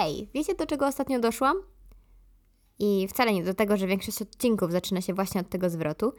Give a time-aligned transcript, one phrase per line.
[0.00, 1.56] Hej, wiecie do czego ostatnio doszłam?
[2.78, 6.12] I wcale nie do tego, że większość odcinków zaczyna się właśnie od tego zwrotu,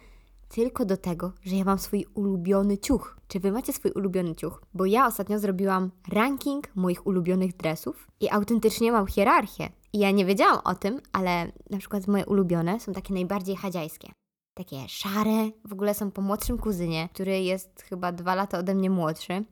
[0.49, 3.17] tylko do tego, że ja mam swój ulubiony ciuch.
[3.27, 4.61] Czy wy macie swój ulubiony ciuch?
[4.73, 9.69] Bo ja ostatnio zrobiłam ranking moich ulubionych dresów i autentycznie mam hierarchię.
[9.93, 14.11] I ja nie wiedziałam o tym, ale na przykład moje ulubione są takie najbardziej chadziajskie.
[14.53, 18.89] Takie szare, w ogóle są po młodszym kuzynie, który jest chyba dwa lata ode mnie
[18.89, 19.43] młodszy.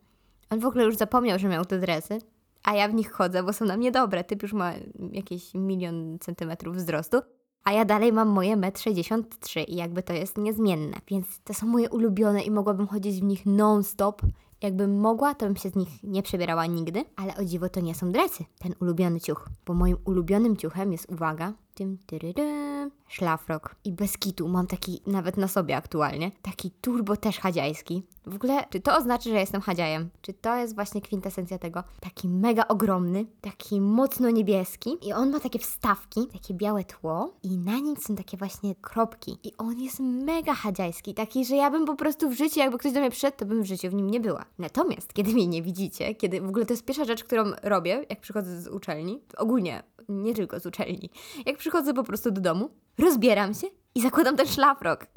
[0.49, 2.19] On w ogóle już zapomniał, że miał te dresy,
[2.63, 4.23] a ja w nich chodzę, bo są na mnie dobre.
[4.23, 4.73] Typ już ma
[5.11, 7.17] jakieś milion centymetrów wzrostu,
[7.63, 10.97] a ja dalej mam moje 1,63 m i jakby to jest niezmienne.
[11.07, 14.21] Więc to są moje ulubione i mogłabym chodzić w nich non-stop.
[14.61, 17.95] Jakbym mogła, to bym się z nich nie przebierała nigdy, ale o dziwo to nie
[17.95, 19.49] są dresy, ten ulubiony ciuch.
[19.65, 23.75] Bo moim ulubionym ciuchem jest, uwaga, tym tyryrym, szlafrok.
[23.83, 28.03] I bez kitu mam taki nawet na sobie aktualnie, taki turbo też chadziajski.
[28.25, 30.09] W ogóle, czy to oznacza, że jestem chadziajem?
[30.21, 31.83] Czy to jest właśnie kwintesencja tego?
[31.99, 37.57] Taki mega ogromny, taki mocno niebieski i on ma takie wstawki, takie białe tło i
[37.57, 39.37] na nim są takie właśnie kropki.
[39.43, 42.91] I on jest mega chadziajski, taki, że ja bym po prostu w życiu, jakby ktoś
[42.91, 44.45] do mnie przyszedł, to bym w życiu w nim nie była.
[44.57, 48.21] Natomiast, kiedy mnie nie widzicie, kiedy w ogóle to jest pierwsza rzecz, którą robię, jak
[48.21, 51.09] przychodzę z uczelni, ogólnie, nie tylko z uczelni,
[51.45, 55.05] jak przychodzę po prostu do domu, rozbieram się i zakładam ten szlafrok.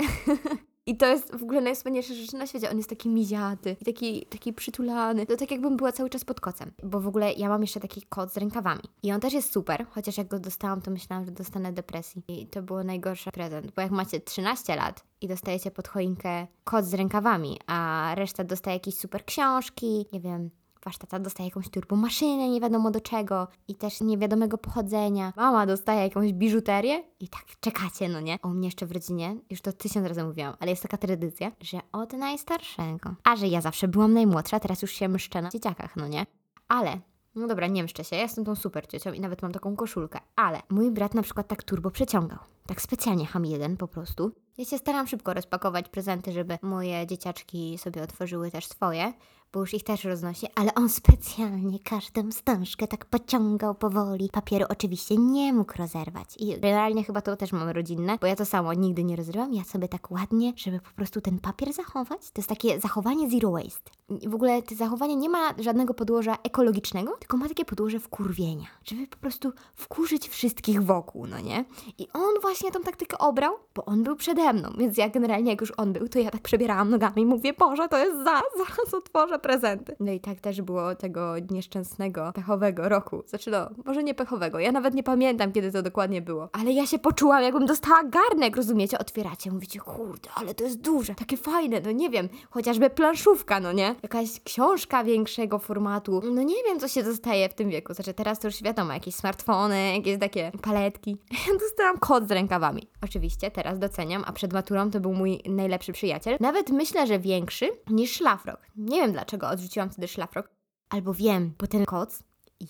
[0.87, 2.71] I to jest w ogóle najwspanialsza rzecz na świecie.
[2.71, 5.27] On jest taki miziaty taki, taki przytulany.
[5.27, 6.73] To tak jakbym była cały czas pod kocem.
[6.83, 8.83] Bo w ogóle ja mam jeszcze taki kot z rękawami.
[9.03, 12.23] I on też jest super, chociaż jak go dostałam, to myślałam, że dostanę depresji.
[12.29, 13.73] I to było najgorszy prezent.
[13.77, 18.77] Bo jak macie 13 lat i dostajecie pod choinkę kot z rękawami, a reszta dostaje
[18.77, 20.51] jakieś super książki, nie wiem,
[20.85, 25.33] Wasz tata dostaje jakąś turbomaszynę, nie wiadomo do czego i też niewiadomego pochodzenia.
[25.37, 28.39] Mama dostaje jakąś biżuterię i tak czekacie, no nie?
[28.43, 31.79] O mnie jeszcze w rodzinie, już to tysiąc razy mówiłam, ale jest taka tradycja, że
[31.93, 33.15] od najstarszego.
[33.25, 36.27] A że ja zawsze byłam najmłodsza, teraz już się mszczę na dzieciakach, no nie?
[36.69, 37.01] Ale
[37.35, 40.21] no dobra, nie mszczę się, ja jestem tą super ciocią i nawet mam taką koszulkę,
[40.37, 42.39] ale mój brat na przykład tak turbo przeciągał.
[42.67, 44.33] Tak specjalnie ham jeden po prostu.
[44.59, 49.13] Ja się staram szybko rozpakować prezenty, żeby moje dzieciaczki sobie otworzyły też swoje,
[49.53, 54.31] bo już ich też roznosi, ale on specjalnie każdą stążkę tak pociągał powoli.
[54.33, 56.37] Papieru oczywiście nie mógł rozerwać.
[56.39, 59.55] I realnie chyba to też mam rodzinne, bo ja to samo nigdy nie rozrywam.
[59.55, 62.31] Ja sobie tak ładnie, żeby po prostu ten papier zachować.
[62.31, 63.91] To jest takie zachowanie zero waste.
[64.21, 68.67] I w ogóle to zachowanie nie ma żadnego podłoża ekologicznego, tylko ma takie podłoże wkurwienia.
[68.85, 71.65] Żeby po prostu wkurzyć wszystkich wokół, no nie?
[71.99, 75.61] I on właśnie tą taktykę obrał, bo on był przede mną, więc ja generalnie jak
[75.61, 78.95] już on był, to ja tak przebierałam nogami i mówię, Boże, to jest za, zaraz
[78.95, 79.97] otworzę prezenty.
[80.01, 83.23] No i tak też było tego nieszczęsnego, pechowego roku.
[83.27, 86.49] Znaczy no, może nie pechowego, ja nawet nie pamiętam, kiedy to dokładnie było.
[86.53, 88.99] Ale ja się poczułam, jakbym dostała garnek, rozumiecie?
[88.99, 93.73] Otwieracie, mówicie, kurde, ale to jest duże, takie fajne, no nie wiem, chociażby planszówka, no
[93.73, 93.95] nie?
[94.03, 96.21] Jakaś książka większego formatu.
[96.35, 97.95] No nie wiem, co się dostaje w tym wieku.
[97.95, 101.17] Znaczy teraz to już wiadomo, jakieś smartfony, jakieś takie paletki.
[101.53, 102.89] Ja dostałam kod z rękawami.
[103.05, 106.37] Oczywiście, teraz doceniam, a przed maturą to był mój najlepszy przyjaciel.
[106.41, 108.61] Nawet myślę, że większy niż szlafrok.
[108.77, 110.51] Nie wiem dlaczego dlaczego odrzuciłam wtedy szlafrok.
[110.89, 112.23] Albo wiem, bo ten koc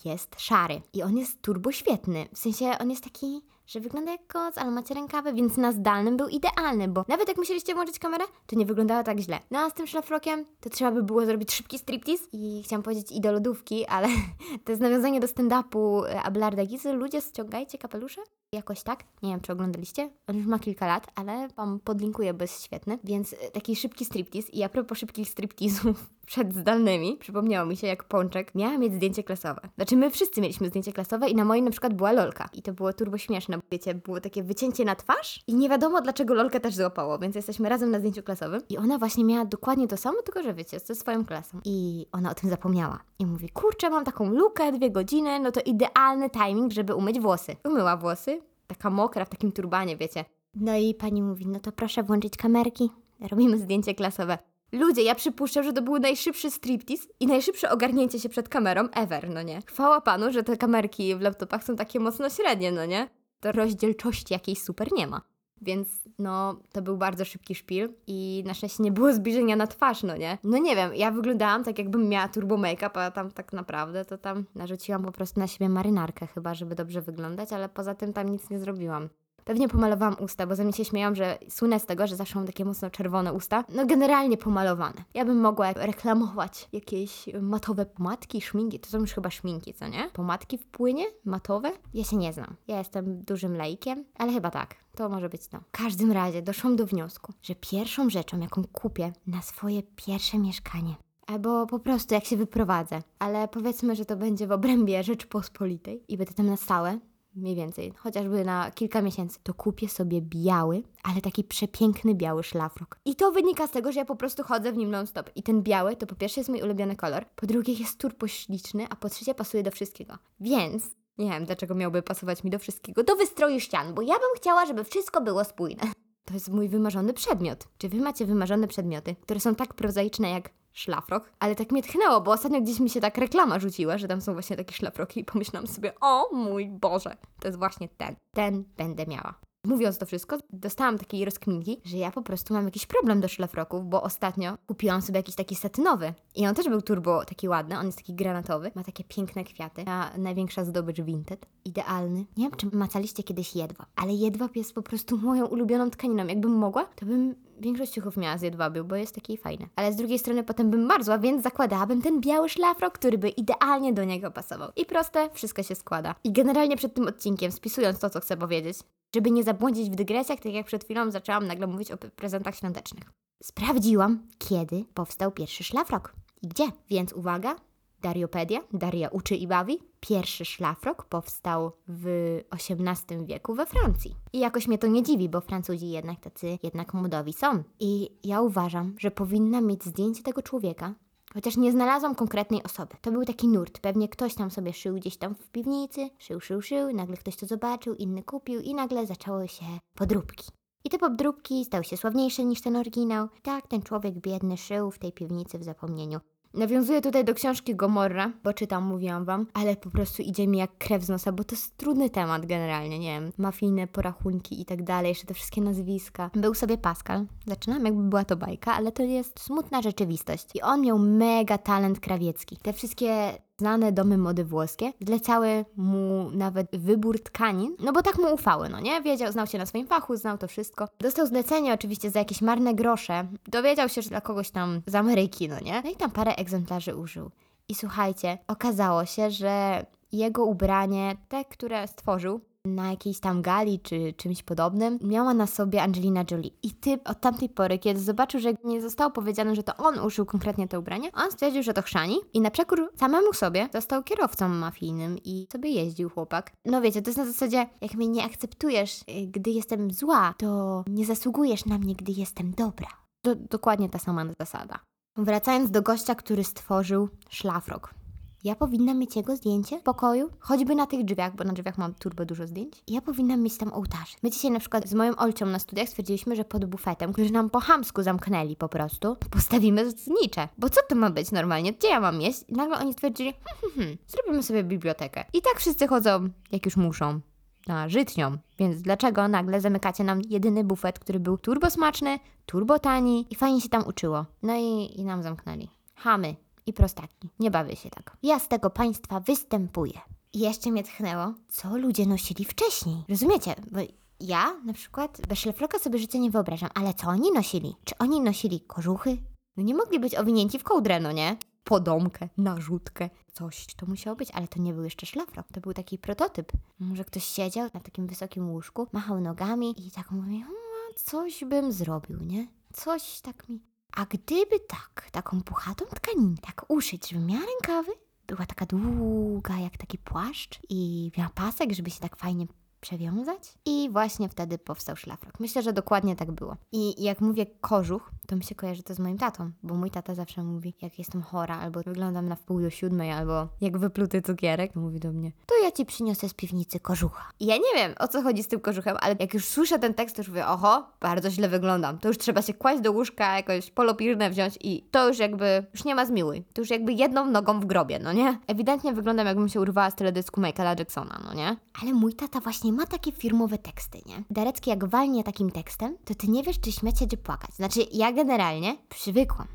[0.05, 2.27] jest szary i on jest turbo świetny.
[2.33, 6.17] W sensie on jest taki, że wygląda jak koc, ale macie rękawy, więc na zdalnym
[6.17, 9.39] był idealny, bo nawet jak musieliście włączyć kamerę, to nie wyglądało tak źle.
[9.51, 13.11] No a z tym szlafrokiem to trzeba by było zrobić szybki striptease i chciałam powiedzieć
[13.11, 14.07] i do lodówki, ale
[14.65, 16.93] to jest nawiązanie do stand-upu e, Abelarda Gizy.
[16.93, 18.21] Ludzie ściągajcie kapelusze?
[18.53, 19.03] Jakoś tak.
[19.23, 20.09] Nie wiem, czy oglądaliście.
[20.27, 22.99] On już ma kilka lat, ale Wam podlinkuję, bo jest świetny.
[23.03, 24.49] Więc e, taki szybki striptease.
[24.51, 29.23] I a propos szybkich stripteasów przed zdalnymi, przypomniało mi się, jak Pączek miała mieć zdjęcie
[29.23, 29.61] klasowe.
[29.75, 32.49] Znaczy, my wszyscy mieliśmy zdjęcie klasowe i na moim na przykład była lolka.
[32.53, 36.01] I to było turbo śmieszne, bo wiecie, było takie wycięcie na twarz i nie wiadomo,
[36.01, 38.61] dlaczego lolkę też złapało, więc jesteśmy razem na zdjęciu klasowym.
[38.69, 41.59] I ona właśnie miała dokładnie to samo, tylko że wiecie, ze swoją klasą.
[41.65, 42.99] I ona o tym zapomniała.
[43.19, 47.55] I mówi, kurczę, mam taką lukę, dwie godziny, no to idealny timing, żeby umyć włosy.
[47.63, 48.41] Umyła włosy,
[48.75, 50.25] taka mokra, w takim turbanie, wiecie.
[50.55, 52.89] No i pani mówi, no to proszę włączyć kamerki,
[53.29, 54.37] robimy zdjęcie klasowe.
[54.71, 59.29] Ludzie, ja przypuszczam, że to był najszybszy striptease i najszybsze ogarnięcie się przed kamerą ever,
[59.29, 59.61] no nie?
[59.61, 63.09] Chwała panu, że te kamerki w laptopach są takie mocno średnie, no nie?
[63.39, 65.21] To rozdzielczości jakiejś super nie ma.
[65.63, 65.87] Więc
[66.19, 70.17] no, to był bardzo szybki szpil i na szczęście nie było zbliżenia na twarz, no
[70.17, 70.37] nie?
[70.43, 74.17] No nie wiem, ja wyglądałam tak jakbym miała turbo make-up, a tam tak naprawdę to
[74.17, 78.29] tam narzuciłam po prostu na siebie marynarkę chyba, żeby dobrze wyglądać, ale poza tym tam
[78.29, 79.09] nic nie zrobiłam.
[79.45, 82.45] Pewnie pomalowałam usta, bo ze mnie się śmieją, że słynę z tego, że zawsze mam
[82.45, 83.63] takie mocno czerwone usta.
[83.75, 85.03] No generalnie pomalowane.
[85.13, 88.79] Ja bym mogła reklamować jakieś matowe pomadki, szminki.
[88.79, 90.09] To są już chyba szminki, co nie?
[90.13, 91.05] Pomadki w płynie?
[91.25, 91.71] Matowe?
[91.93, 92.55] Ja się nie znam.
[92.67, 94.75] Ja jestem dużym lejkiem, ale chyba tak.
[94.95, 95.59] To może być to.
[95.59, 100.95] W każdym razie doszłam do wniosku, że pierwszą rzeczą, jaką kupię na swoje pierwsze mieszkanie,
[101.27, 102.99] Albo po prostu jak się wyprowadzę.
[103.19, 106.99] Ale powiedzmy, że to będzie w obrębie Rzeczypospolitej i będę tam na stałe,
[107.35, 112.99] mniej więcej, chociażby na kilka miesięcy, to kupię sobie biały, ale taki przepiękny biały szlafrok.
[113.05, 115.29] I to wynika z tego, że ja po prostu chodzę w nim non-stop.
[115.35, 118.87] I ten biały to po pierwsze jest mój ulubiony kolor, po drugie jest turbo śliczny,
[118.89, 120.17] a po trzecie pasuje do wszystkiego.
[120.39, 120.83] Więc
[121.17, 123.03] nie wiem, dlaczego miałby pasować mi do wszystkiego.
[123.03, 125.83] Do wystroju ścian, bo ja bym chciała, żeby wszystko było spójne.
[126.25, 127.67] To jest mój wymarzony przedmiot.
[127.77, 131.29] Czy wy macie wymarzone przedmioty, które są tak prozaiczne jak szlafrok?
[131.39, 134.33] Ale tak mnie tchnęło, bo ostatnio gdzieś mi się tak reklama rzuciła, że tam są
[134.33, 138.15] właśnie takie szlafroki i pomyślałam sobie, o mój Boże, to jest właśnie ten.
[138.31, 139.33] Ten będę miała.
[139.67, 143.89] Mówiąc to wszystko, dostałam takiej rozkminki, że ja po prostu mam jakiś problem do szlafroków,
[143.89, 146.13] bo ostatnio kupiłam sobie jakiś taki satynowy.
[146.35, 149.83] I on też był turbo taki ładny, on jest taki granatowy, ma takie piękne kwiaty,
[149.87, 151.45] a największa zdobycz Vinted.
[151.65, 152.25] Idealny.
[152.37, 156.27] Nie wiem, czy macaliście kiedyś jedwab, ale jedwab jest po prostu moją ulubioną tkaniną.
[156.27, 159.69] Jakbym mogła, to bym większość ciuchów miała z jedwabiu, bo jest taki fajny.
[159.75, 163.93] Ale z drugiej strony potem bym marzła, więc zakładałabym ten biały szlafrok, który by idealnie
[163.93, 164.69] do niego pasował.
[164.75, 166.15] I proste, wszystko się składa.
[166.23, 168.77] I generalnie przed tym odcinkiem, spisując to, co chcę powiedzieć,
[169.15, 173.03] żeby nie zabłądzić w dygresjach, tak jak przed chwilą zaczęłam nagle mówić o prezentach świątecznych.
[173.43, 176.63] Sprawdziłam, kiedy powstał pierwszy szlafrok i gdzie.
[176.89, 177.55] Więc uwaga,
[178.03, 179.79] Dariopedia, Daria uczy i bawi.
[179.99, 182.07] Pierwszy szlafrok powstał w
[182.51, 184.15] XVIII wieku we Francji.
[184.33, 187.63] I jakoś mnie to nie dziwi, bo Francuzi jednak tacy jednak modowi są.
[187.79, 190.93] I ja uważam, że powinna mieć zdjęcie tego człowieka,
[191.33, 192.95] Chociaż nie znalazłam konkretnej osoby.
[193.01, 193.79] To był taki nurt.
[193.79, 197.45] Pewnie ktoś tam sobie szył gdzieś tam w piwnicy, szył, szył, szył, nagle ktoś to
[197.45, 199.65] zobaczył, inny kupił i nagle zaczęły się
[199.95, 200.51] podróbki.
[200.83, 203.27] I te podróbki stały się sławniejsze niż ten oryginał.
[203.41, 206.19] Tak, ten człowiek biedny szył w tej piwnicy w zapomnieniu.
[206.53, 210.77] Nawiązuję tutaj do książki Gomorra, bo czytam, mówiłam wam, ale po prostu idzie mi jak
[210.77, 214.83] krew z nosa, bo to jest trudny temat generalnie, nie wiem, mafijne porachunki i tak
[214.83, 216.29] dalej, jeszcze te wszystkie nazwiska.
[216.35, 220.47] Był sobie Pascal, zaczynam jakby była to bajka, ale to jest smutna rzeczywistość.
[220.55, 222.57] I on miał mega talent krawiecki.
[222.57, 228.33] Te wszystkie znane domy mody włoskie zlecały mu nawet wybór tkanin, no bo tak mu
[228.33, 229.01] ufały, no nie?
[229.01, 230.87] Wiedział, znał się na swoim fachu, znał to wszystko.
[230.99, 233.27] Dostał zlecenie oczywiście za jakieś marne grosze.
[233.47, 235.81] Dowiedział się, że dla kogoś tam z Ameryki, no nie?
[235.85, 237.31] No i tam parę egzemplarzy użył.
[237.69, 244.13] I słuchajcie, okazało się, że jego ubranie, te, które stworzył, na jakiejś tam gali czy
[244.17, 246.49] czymś podobnym, miała na sobie Angelina Jolie.
[246.63, 250.25] I typ od tamtej pory, kiedy zobaczył, że nie zostało powiedziane, że to on uszył
[250.25, 254.49] konkretnie te ubranie, on stwierdził, że to chrzani i na przekór samemu sobie został kierowcą
[254.49, 256.51] mafijnym i sobie jeździł chłopak.
[256.65, 260.83] No wiecie, to jest na zasadzie, jak mnie nie akceptujesz, y, gdy jestem zła, to
[260.87, 262.87] nie zasługujesz na mnie, gdy jestem dobra.
[263.21, 264.79] To dokładnie ta sama zasada.
[265.17, 268.02] Wracając do gościa, który stworzył szlafrok.
[268.43, 271.93] Ja powinnam mieć jego zdjęcie w pokoju, choćby na tych drzwiach, bo na drzwiach mam
[271.93, 272.83] turbo dużo zdjęć.
[272.87, 274.15] Ja powinnam mieć tam ołtarz.
[274.23, 277.49] My dzisiaj na przykład z moją Olcią na studiach stwierdziliśmy, że pod bufetem, który nam
[277.49, 280.47] po hamsku zamknęli po prostu, postawimy znicze.
[280.57, 281.73] Bo co to ma być normalnie?
[281.73, 282.43] Gdzie ja mam jeść?
[282.47, 285.25] I nagle oni stwierdzili, hm, hm, hm, zrobimy sobie bibliotekę.
[285.33, 287.19] I tak wszyscy chodzą, jak już muszą
[287.67, 288.37] na żytnią.
[288.59, 293.61] Więc dlaczego nagle zamykacie nam jedyny bufet, który był turbo smaczny, turbo tani i fajnie
[293.61, 294.25] się tam uczyło?
[294.43, 295.69] No i, i nam zamknęli.
[295.95, 297.29] Chamy i prostaki.
[297.39, 298.17] Nie bawię się tak.
[298.23, 299.99] Ja z tego państwa występuję.
[300.33, 303.03] I jeszcze mnie tchnęło, co ludzie nosili wcześniej.
[303.09, 303.55] Rozumiecie?
[303.71, 303.79] Bo
[304.19, 307.75] ja na przykład bez szlafroka sobie życie nie wyobrażam, ale co oni nosili?
[307.85, 309.17] Czy oni nosili kożuchy?
[309.57, 311.37] No nie mogli być owinięci w kołdrę, no nie?
[311.63, 315.97] Podomkę, narzutkę, coś to musiało być, ale to nie był jeszcze szlafrok, to był taki
[315.97, 316.51] prototyp.
[316.79, 321.71] Może ktoś siedział na takim wysokim łóżku, machał nogami i tak mówi, hmm, coś bym
[321.71, 322.47] zrobił, nie?
[322.73, 327.91] Coś tak mi a gdyby tak, taką puchatą tkaninę, tak uszyć, żeby miała rękawy,
[328.27, 332.45] była taka długa jak taki płaszcz i miała pasek, żeby się tak fajnie
[332.83, 333.53] przewiązać.
[333.65, 335.39] I właśnie wtedy powstał szlafrok.
[335.39, 336.57] Myślę, że dokładnie tak było.
[336.71, 340.15] I jak mówię kożuch, to mi się kojarzy to z moim tatą, bo mój tata
[340.15, 344.75] zawsze mówi, jak jestem chora, albo wyglądam na wpół do siódmej, albo jak wypluty cukierek,
[344.75, 347.29] mówi do mnie, to ja ci przyniosę z piwnicy kożucha.
[347.39, 349.93] I ja nie wiem, o co chodzi z tym kożuchem, ale jak już słyszę ten
[349.93, 351.97] tekst, to już mówię, oho, bardzo źle wyglądam.
[351.97, 355.85] To już trzeba się kłaść do łóżka, jakoś polopirnę wziąć i to już jakby, już
[355.85, 356.43] nie ma zmiłuj.
[356.53, 358.39] To już jakby jedną nogą w grobie, no nie?
[358.47, 361.57] Ewidentnie wyglądam, jakbym się urwała z teledysku Michaela Jacksona, no nie?
[361.81, 364.23] Ale mój tata właśnie ma takie firmowe teksty, nie?
[364.29, 367.53] Darecki jak walnie takim tekstem, to ty nie wiesz, czy śmiać się, czy płakać.
[367.55, 369.47] Znaczy, ja generalnie przywykłam.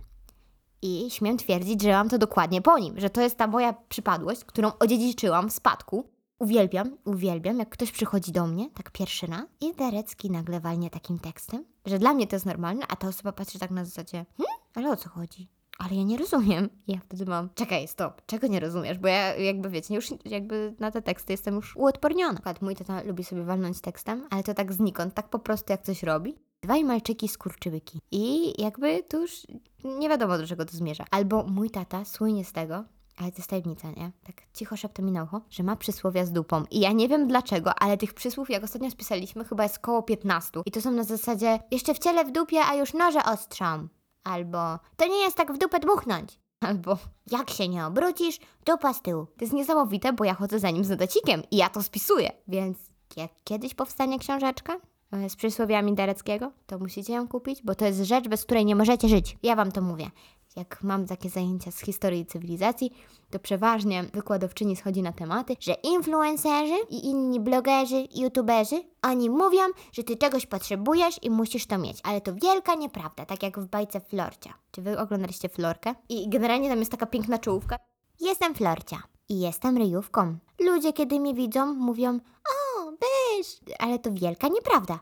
[0.82, 4.44] I śmiem twierdzić, że mam to dokładnie po nim, że to jest ta moja przypadłość,
[4.44, 6.04] którą odziedziczyłam w spadku.
[6.38, 11.18] Uwielbiam, uwielbiam, jak ktoś przychodzi do mnie, tak pierwszy raz, i Darecki nagle walnie takim
[11.18, 14.46] tekstem, że dla mnie to jest normalne, a ta osoba patrzy tak na zasadzie, hm,
[14.74, 15.48] ale o co chodzi?
[15.78, 16.68] Ale ja nie rozumiem.
[16.86, 18.98] I ja wtedy mam, czekaj, stop, czego nie rozumiesz?
[18.98, 22.32] Bo ja jakby wiecie, już jakby na te teksty jestem już uodporniona.
[22.32, 25.72] Na przykład mój tata lubi sobie walnąć tekstem, ale to tak znikąd, tak po prostu
[25.72, 26.34] jak coś robi.
[26.62, 28.00] Dwaj malczyki skurczybyki.
[28.10, 29.46] I jakby tu już
[29.84, 31.04] nie wiadomo do czego to zmierza.
[31.10, 32.84] Albo mój tata słynie z tego,
[33.16, 34.12] ale to jest tajemnica, nie?
[34.24, 36.64] Tak cicho szeptem mi na ucho, że ma przysłowia z dupą.
[36.70, 40.60] I ja nie wiem dlaczego, ale tych przysłów, jak ostatnio spisaliśmy, chyba jest koło 15.
[40.66, 43.88] I to są na zasadzie jeszcze w ciele w dupie, a już noże ostrzą.
[44.24, 46.40] Albo to nie jest tak w dupę dmuchnąć.
[46.60, 46.98] Albo
[47.30, 49.26] jak się nie obrócisz, dupa z tyłu.
[49.26, 52.30] To jest niesamowite, bo ja chodzę za nim z notacikiem i ja to spisuję.
[52.48, 52.78] Więc
[53.16, 54.76] jak kiedyś powstanie książeczka
[55.12, 58.76] e, z przysłowiami Dereckiego, to musicie ją kupić, bo to jest rzecz, bez której nie
[58.76, 59.36] możecie żyć.
[59.42, 60.10] Ja wam to mówię
[60.58, 62.92] jak mam takie zajęcia z historii cywilizacji,
[63.30, 69.60] to przeważnie wykładowczyni schodzi na tematy, że influencerzy i inni blogerzy, youtuberzy, oni mówią,
[69.92, 73.66] że ty czegoś potrzebujesz i musisz to mieć, ale to wielka nieprawda, tak jak w
[73.66, 74.54] bajce Florcia.
[74.70, 75.94] Czy wy oglądaliście Florkę?
[76.08, 77.78] I generalnie tam jest taka piękna czołówka.
[78.20, 80.38] Jestem Florcia i jestem ryjówką.
[80.60, 85.00] Ludzie, kiedy mnie widzą, mówią, o, byś, ale to wielka nieprawda.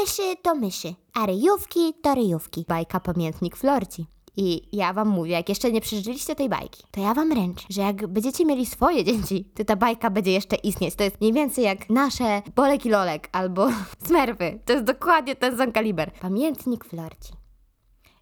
[0.00, 2.64] Myszy to myszy, a ryjówki to ryjówki.
[2.68, 4.06] Bajka Pamiętnik Florci.
[4.36, 7.82] I ja wam mówię, jak jeszcze nie przeżyliście tej bajki, to ja wam ręczę, że
[7.82, 10.94] jak będziecie mieli swoje dzieci, to ta bajka będzie jeszcze istnieć.
[10.94, 13.68] To jest mniej więcej jak nasze Bolek i Lolek albo
[14.06, 14.60] Smerfy.
[14.64, 16.12] To jest dokładnie ten sam kaliber.
[16.12, 17.32] Pamiętnik Florci.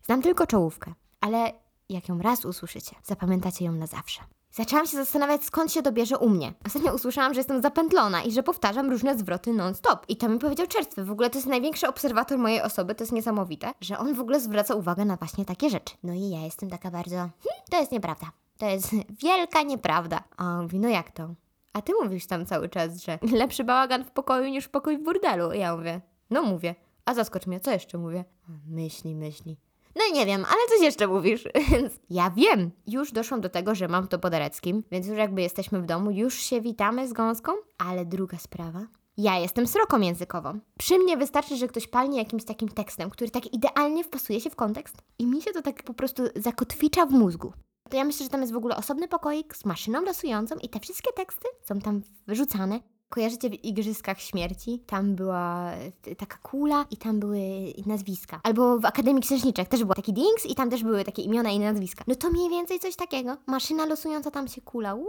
[0.03, 1.53] Znam tylko czołówkę, ale
[1.89, 4.21] jak ją raz usłyszycie, zapamiętacie ją na zawsze.
[4.51, 6.53] Zaczęłam się zastanawiać, skąd się dobierze u mnie.
[6.67, 10.05] Ostatnio usłyszałam, że jestem zapętlona i że powtarzam różne zwroty non-stop.
[10.09, 11.05] I to mi powiedział czerstwy.
[11.05, 14.41] W ogóle to jest największy obserwator mojej osoby, to jest niesamowite, że on w ogóle
[14.41, 15.95] zwraca uwagę na właśnie takie rzeczy.
[16.03, 17.17] No i ja jestem taka bardzo...
[17.17, 17.31] Hm,
[17.71, 18.27] to jest nieprawda.
[18.59, 18.91] To jest
[19.23, 20.25] wielka nieprawda.
[20.37, 21.35] A on mówi, no jak to?
[21.73, 25.53] A ty mówisz tam cały czas, że lepszy bałagan w pokoju niż pokój w burdelu.
[25.53, 26.01] I ja mówię,
[26.31, 26.75] no mówię.
[27.05, 28.25] A zaskocz mnie, co jeszcze mówię?
[28.67, 29.57] Myśli, myśli.
[29.97, 32.71] No nie wiem, ale coś jeszcze mówisz, więc ja wiem.
[32.87, 36.11] Już doszłam do tego, że mam to po Dereckim, więc już jakby jesteśmy w domu,
[36.11, 38.87] już się witamy z gąską, ale druga sprawa.
[39.17, 40.59] Ja jestem sroką językową.
[40.79, 44.57] Przy mnie wystarczy, że ktoś palnie jakimś takim tekstem, który tak idealnie wpasuje się w
[44.57, 47.53] kontekst i mi się to tak po prostu zakotwicza w mózgu.
[47.91, 50.81] To ja myślę, że tam jest w ogóle osobny pokoik z maszyną losującą i te
[50.81, 54.83] wszystkie teksty są tam wyrzucane Kojarzycie w Igrzyskach Śmierci?
[54.87, 55.71] Tam była
[56.19, 57.41] taka kula i tam były
[57.87, 58.41] nazwiska.
[58.43, 61.59] Albo w Akademii Księżniczek też był taki dings i tam też były takie imiona i
[61.59, 62.05] nazwiska.
[62.07, 63.37] No to mniej więcej coś takiego.
[63.47, 64.95] Maszyna losująca tam się kula.
[64.95, 65.09] Uuu.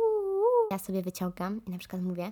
[0.71, 2.31] Ja sobie wyciągam i na przykład mówię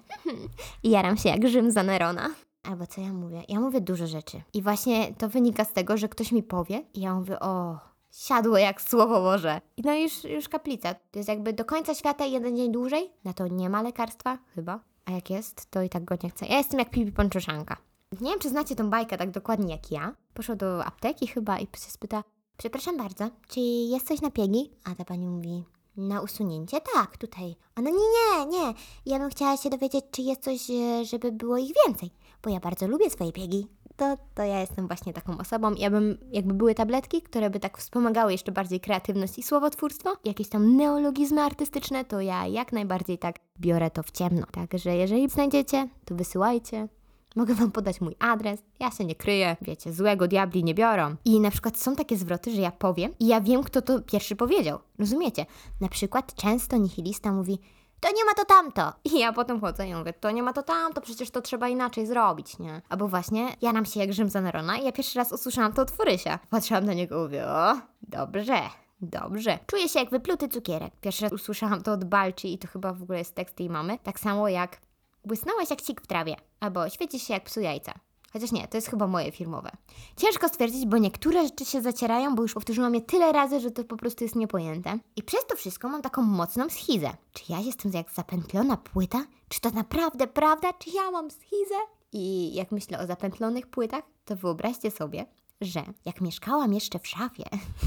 [0.83, 2.29] i jaram się jak Rzym za Nerona.
[2.63, 3.43] Albo co ja mówię?
[3.49, 4.41] Ja mówię dużo rzeczy.
[4.53, 7.79] I właśnie to wynika z tego, że ktoś mi powie i ja mówię, o,
[8.11, 9.61] siadło jak słowo Boże.
[9.77, 10.93] I no już, już kaplica.
[10.93, 13.11] To jest jakby do końca świata jeden dzień dłużej.
[13.23, 14.79] Na to nie ma lekarstwa, chyba.
[15.07, 16.45] A jak jest, to i tak go nie chcę.
[16.45, 17.77] Ja jestem jak Pipi Ponczuszanka.
[18.21, 20.15] Nie wiem, czy znacie tą bajkę tak dokładnie jak ja.
[20.33, 22.23] Poszła do apteki chyba i się spyta,
[22.57, 24.71] przepraszam bardzo, czy jest coś na piegi?
[24.83, 25.63] A ta pani mówi,
[25.97, 26.77] na usunięcie?
[26.93, 27.55] Tak, tutaj.
[27.75, 28.73] Ona, nie, nie, nie.
[29.05, 32.11] Ja bym chciała się dowiedzieć, czy jest coś, e, żeby było ich więcej,
[32.43, 35.73] bo ja bardzo lubię swoje piegi to, to ja jestem właśnie taką osobą.
[35.73, 40.49] Ja bym, jakby były tabletki, które by tak wspomagały jeszcze bardziej kreatywność i słowotwórstwo, jakieś
[40.49, 44.45] tam neologizmy artystyczne, to ja jak najbardziej tak biorę to w ciemno.
[44.51, 46.87] Także jeżeli znajdziecie, to wysyłajcie.
[47.35, 51.15] Mogę wam podać mój adres, ja się nie kryję, wiecie, złego diabli nie biorą.
[51.25, 54.35] I na przykład są takie zwroty, że ja powiem i ja wiem, kto to pierwszy
[54.35, 54.79] powiedział.
[54.99, 55.45] Rozumiecie?
[55.81, 57.59] Na przykład często nihilista mówi,
[57.99, 58.93] to nie ma to tamto.
[59.03, 62.05] I ja potem chodzę i mówię, to nie ma to tamto, przecież to trzeba inaczej
[62.05, 62.81] zrobić, nie?
[62.89, 65.81] Albo właśnie, ja nam się jak Rzym za Nerona i ja pierwszy raz usłyszałam to
[65.81, 66.39] od Forysia.
[66.49, 68.61] Patrzyłam na niego i mówię, o, dobrze.
[69.01, 69.59] Dobrze.
[69.67, 70.93] Czuję się jak wypluty cukierek.
[71.01, 73.99] Pierwszy raz usłyszałam to od Balci i to chyba w ogóle jest tekst jej mamy.
[74.03, 74.81] Tak samo jak
[75.25, 76.35] błysnąłeś jak cik w trawie.
[76.59, 77.93] Albo świecisz się jak psu jajca.
[78.37, 79.71] Chociaż nie, to jest chyba moje firmowe.
[80.17, 83.83] Ciężko stwierdzić, bo niektóre rzeczy się zacierają, bo już powtórzyłam je tyle razy, że to
[83.83, 84.99] po prostu jest niepojęte.
[85.15, 87.09] I przez to wszystko mam taką mocną schizę.
[87.33, 89.25] Czy ja jestem jak zapętlona płyta?
[89.49, 90.73] Czy to naprawdę prawda?
[90.73, 91.75] Czy ja mam schizę?
[92.11, 95.25] I jak myślę o zapętlonych płytach, to wyobraźcie sobie,
[95.61, 97.45] że jak mieszkałam jeszcze w szafie,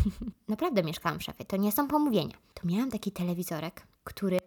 [0.49, 4.39] naprawdę mieszkałam w szafie, to nie są pomówienia, to miałam taki telewizorek, który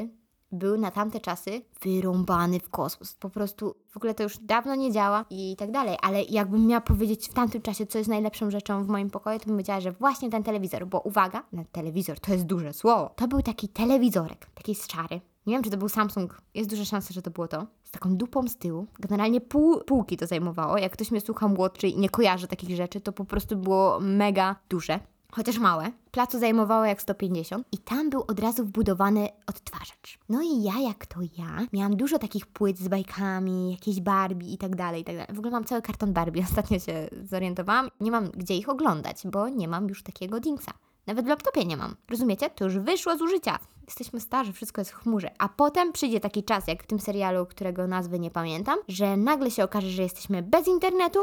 [0.54, 3.14] był na tamte czasy wyrąbany w kosmos.
[3.14, 6.82] Po prostu w ogóle to już dawno nie działa i tak dalej, ale jakbym miała
[6.82, 9.92] powiedzieć w tamtym czasie, co jest najlepszą rzeczą w moim pokoju, to bym powiedziała, że
[9.92, 13.14] właśnie ten telewizor, bo uwaga, na telewizor to jest duże słowo.
[13.16, 15.22] To był taki telewizorek, taki z czary.
[15.46, 17.68] Nie wiem, czy to był Samsung, jest duża szansa, że to było to.
[17.84, 18.88] Z taką dupą z tyłu.
[19.00, 20.78] Generalnie pół półki to zajmowało.
[20.78, 24.56] Jak ktoś mnie słucha młodszy i nie kojarzy takich rzeczy, to po prostu było mega
[24.70, 25.00] duże
[25.36, 30.20] chociaż małe, placu zajmowało jak 150 i tam był od razu wbudowany odtwarzacz.
[30.30, 34.58] No i ja, jak to ja, miałam dużo takich płyt z bajkami, jakieś Barbie i
[34.58, 35.36] tak dalej, i tak dalej.
[35.36, 37.90] W ogóle mam cały karton Barbie, ostatnio się zorientowałam.
[38.00, 40.72] Nie mam gdzie ich oglądać, bo nie mam już takiego dingsa.
[41.08, 41.96] Nawet w laptopie nie mam.
[42.10, 42.50] Rozumiecie?
[42.50, 43.60] To już wyszło z użycia.
[43.88, 45.32] Jesteśmy starzy, wszystko jest w chmurze.
[45.38, 49.52] A potem przyjdzie taki czas, jak w tym serialu, którego nazwy nie pamiętam, że nagle
[49.52, 51.20] się okaże, że jesteśmy bez internetu,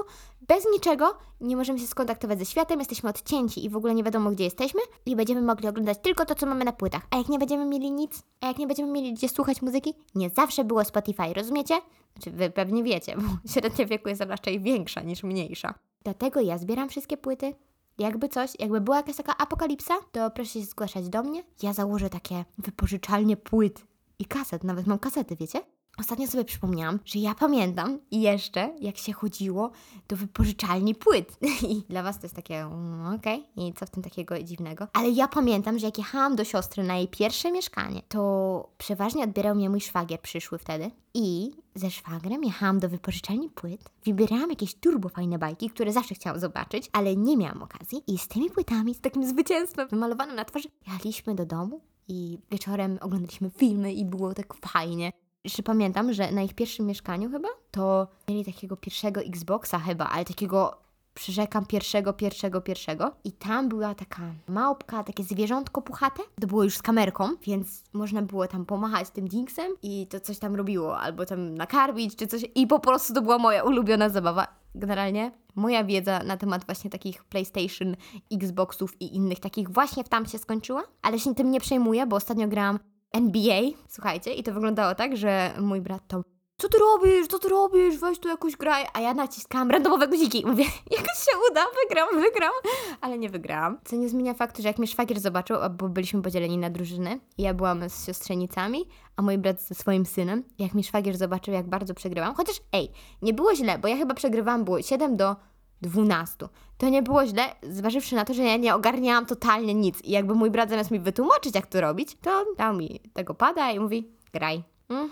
[0.49, 4.31] bez niczego, nie możemy się skontaktować ze światem, jesteśmy odcięci i w ogóle nie wiadomo,
[4.31, 7.07] gdzie jesteśmy i będziemy mogli oglądać tylko to, co mamy na płytach.
[7.11, 10.31] A jak nie będziemy mieli nic, a jak nie będziemy mieli gdzie słuchać muzyki, nie
[10.31, 11.75] zawsze było Spotify, rozumiecie?
[12.15, 13.23] Znaczy, wy pewnie wiecie, bo
[13.53, 15.75] średnia wieku jest raczej większa niż mniejsza.
[16.05, 17.55] Dlatego ja zbieram wszystkie płyty,
[18.01, 21.43] jakby coś, jakby była jakaś taka apokalipsa, to proszę się zgłaszać do mnie.
[21.63, 23.87] Ja założę takie wypożyczalnie płyt
[24.19, 25.61] i kaset, nawet mam kasety, wiecie?
[25.99, 29.71] Ostatnio sobie przypomniałam, że ja pamiętam jeszcze, jak się chodziło
[30.09, 31.39] do wypożyczalni płyt.
[31.71, 34.87] I dla Was to jest takie, mm, okej, i co w tym takiego dziwnego?
[34.93, 39.55] Ale ja pamiętam, że jak jechałam do siostry na jej pierwsze mieszkanie, to przeważnie odbierał
[39.55, 40.91] mnie mój szwagier, przyszły wtedy.
[41.15, 46.41] I ze szwagrem jechałam do wypożyczalni płyt, wybierałam jakieś turbo fajne bajki, które zawsze chciałam
[46.41, 48.03] zobaczyć, ale nie miałam okazji.
[48.07, 52.99] I z tymi płytami, z takim zwycięstwem wymalowanym na twarzy, jechaliśmy do domu i wieczorem
[53.01, 55.13] oglądaliśmy filmy i było tak fajnie.
[55.45, 60.25] Jeszcze pamiętam, że na ich pierwszym mieszkaniu chyba, to mieli takiego pierwszego Xboxa chyba, ale
[60.25, 63.13] takiego przyrzekam pierwszego, pierwszego, pierwszego.
[63.25, 66.23] I tam była taka małpka, takie zwierzątko puchate.
[66.41, 70.39] To było już z kamerką, więc można było tam pomachać tym dingsem i to coś
[70.39, 72.45] tam robiło, albo tam nakarmić, czy coś.
[72.55, 74.61] I po prostu to była moja ulubiona zabawa.
[74.75, 77.97] Generalnie moja wiedza na temat właśnie takich PlayStation,
[78.33, 82.17] Xboxów i innych takich właśnie w tam się skończyła, ale się tym nie przejmuję, bo
[82.17, 82.79] ostatnio grałam
[83.13, 86.23] NBA, słuchajcie, i to wyglądało tak, że mój brat to
[86.61, 90.43] co ty robisz, co ty robisz, weź tu jakoś graj, a ja naciskałam randomowe guziki.
[90.47, 92.53] Mówię, jakoś się uda, wygram, wygram,
[93.01, 93.79] ale nie wygrałam.
[93.85, 97.55] Co nie zmienia faktu, że jak mnie szwagier zobaczył, bo byliśmy podzieleni na drużyny, ja
[97.55, 98.85] byłam z siostrzenicami,
[99.17, 102.91] a mój brat ze swoim synem, jak mi szwagier zobaczył, jak bardzo przegrywam, chociaż ej,
[103.23, 105.37] nie było źle, bo ja chyba przegrywałam, było 7 do
[105.83, 106.49] 12.
[106.79, 110.05] To nie było źle, zważywszy na to, że ja nie ogarniałam totalnie nic.
[110.05, 113.71] I jakby mój brat zamiast mi wytłumaczyć, jak to robić, to dał mi tego pada
[113.71, 114.63] i mówi, graj.
[114.89, 115.11] Mhm,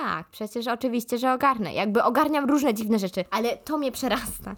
[0.00, 1.74] tak, przecież oczywiście, że ogarnę.
[1.74, 4.56] Jakby ogarniam różne dziwne rzeczy, ale to mnie przerasta.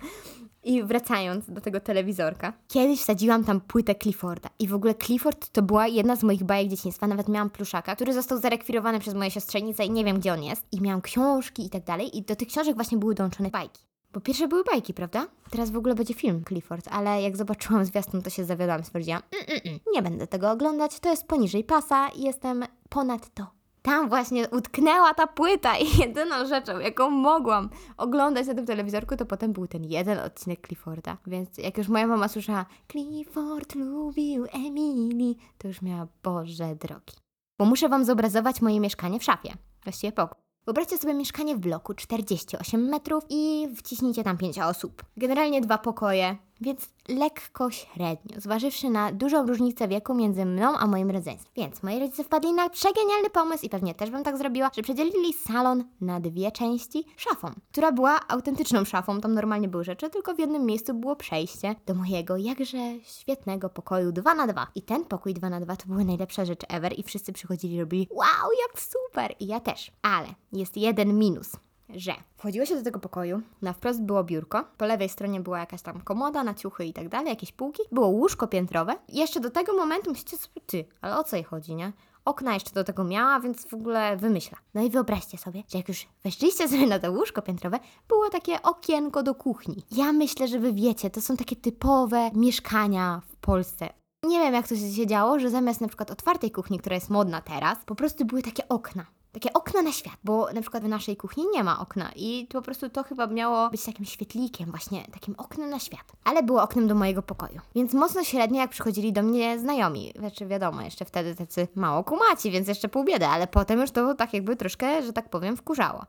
[0.65, 4.49] I wracając do tego telewizorka, kiedyś wsadziłam tam płytę Clifforda.
[4.59, 7.07] I w ogóle Clifford to była jedna z moich bajek dzieciństwa.
[7.07, 10.67] Nawet miałam pluszaka, który został zarekwirowany przez moje siostrzenicę i nie wiem, gdzie on jest.
[10.73, 12.19] I miałam książki i tak dalej.
[12.19, 13.87] I do tych książek właśnie były dołączone bajki.
[14.13, 15.27] Bo pierwsze były bajki, prawda?
[15.51, 18.85] Teraz w ogóle będzie film Clifford, ale jak zobaczyłam zwiastun, to się zawiodłam.
[18.85, 23.35] Stwierdziłam, mm, mm, mm, nie będę tego oglądać, to jest poniżej pasa i jestem ponad
[23.35, 23.56] to.
[23.87, 29.27] Tam właśnie utknęła ta płyta i jedyną rzeczą, jaką mogłam oglądać na tym telewizorku, to
[29.27, 31.17] potem był ten jeden odcinek Clifforda.
[31.27, 37.15] Więc jak już moja mama słyszała Clifford lubił Emily, to już miała Boże drogi.
[37.59, 39.55] Bo muszę Wam zobrazować moje mieszkanie w szafie.
[39.85, 40.43] Właściwie pokój.
[40.65, 45.05] Wyobraźcie sobie mieszkanie w bloku 48 metrów i wciśnijcie tam 5 osób.
[45.17, 51.11] Generalnie dwa pokoje, więc lekko średnio, zważywszy na dużą różnicę wieku między mną a moim
[51.11, 51.53] rodzeństwem.
[51.57, 55.33] Więc moi rodzice wpadli na przegenialny pomysł i pewnie też bym tak zrobiła, że przedzielili
[55.33, 60.39] salon na dwie części szafą, która była autentyczną szafą, tam normalnie były rzeczy, tylko w
[60.39, 65.35] jednym miejscu było przejście do mojego jakże świetnego pokoju 2 na 2 I ten pokój
[65.35, 68.81] 2 na 2 to były najlepsza rzecz ever i wszyscy przychodzili i robili wow, jak
[68.81, 69.35] super!
[69.41, 69.93] I ja też.
[70.03, 71.53] Ale jest jeden minus
[71.89, 75.83] że wchodziło się do tego pokoju, na wprost było biurko, po lewej stronie była jakaś
[75.83, 78.97] tam komoda na ciuchy i tak dalej, jakieś półki, było łóżko piętrowe.
[79.09, 81.93] I jeszcze do tego momentu myślicie sobie, ty, ale o co jej chodzi, nie?
[82.25, 84.59] Okna jeszcze do tego miała, więc w ogóle wymyśla.
[84.75, 88.63] No i wyobraźcie sobie, że jak już weszliście sobie na to łóżko piętrowe, było takie
[88.63, 89.83] okienko do kuchni.
[89.93, 93.89] Ja myślę, że wy wiecie, to są takie typowe mieszkania w Polsce.
[94.23, 97.41] Nie wiem, jak to się działo, że zamiast na przykład otwartej kuchni, która jest modna
[97.41, 101.17] teraz, po prostu były takie okna takie okna na świat, bo na przykład w naszej
[101.17, 105.35] kuchni nie ma okna i po prostu to chyba miało być takim świetlikiem, właśnie takim
[105.39, 106.13] oknem na świat.
[106.25, 107.61] Ale było oknem do mojego pokoju.
[107.75, 110.13] Więc mocno średnio jak przychodzili do mnie znajomi.
[110.19, 114.15] Znaczy wiadomo, jeszcze wtedy tacy mało kumaci, więc jeszcze pół biedy, ale potem już to
[114.15, 116.07] tak jakby troszkę, że tak powiem, wkurzało.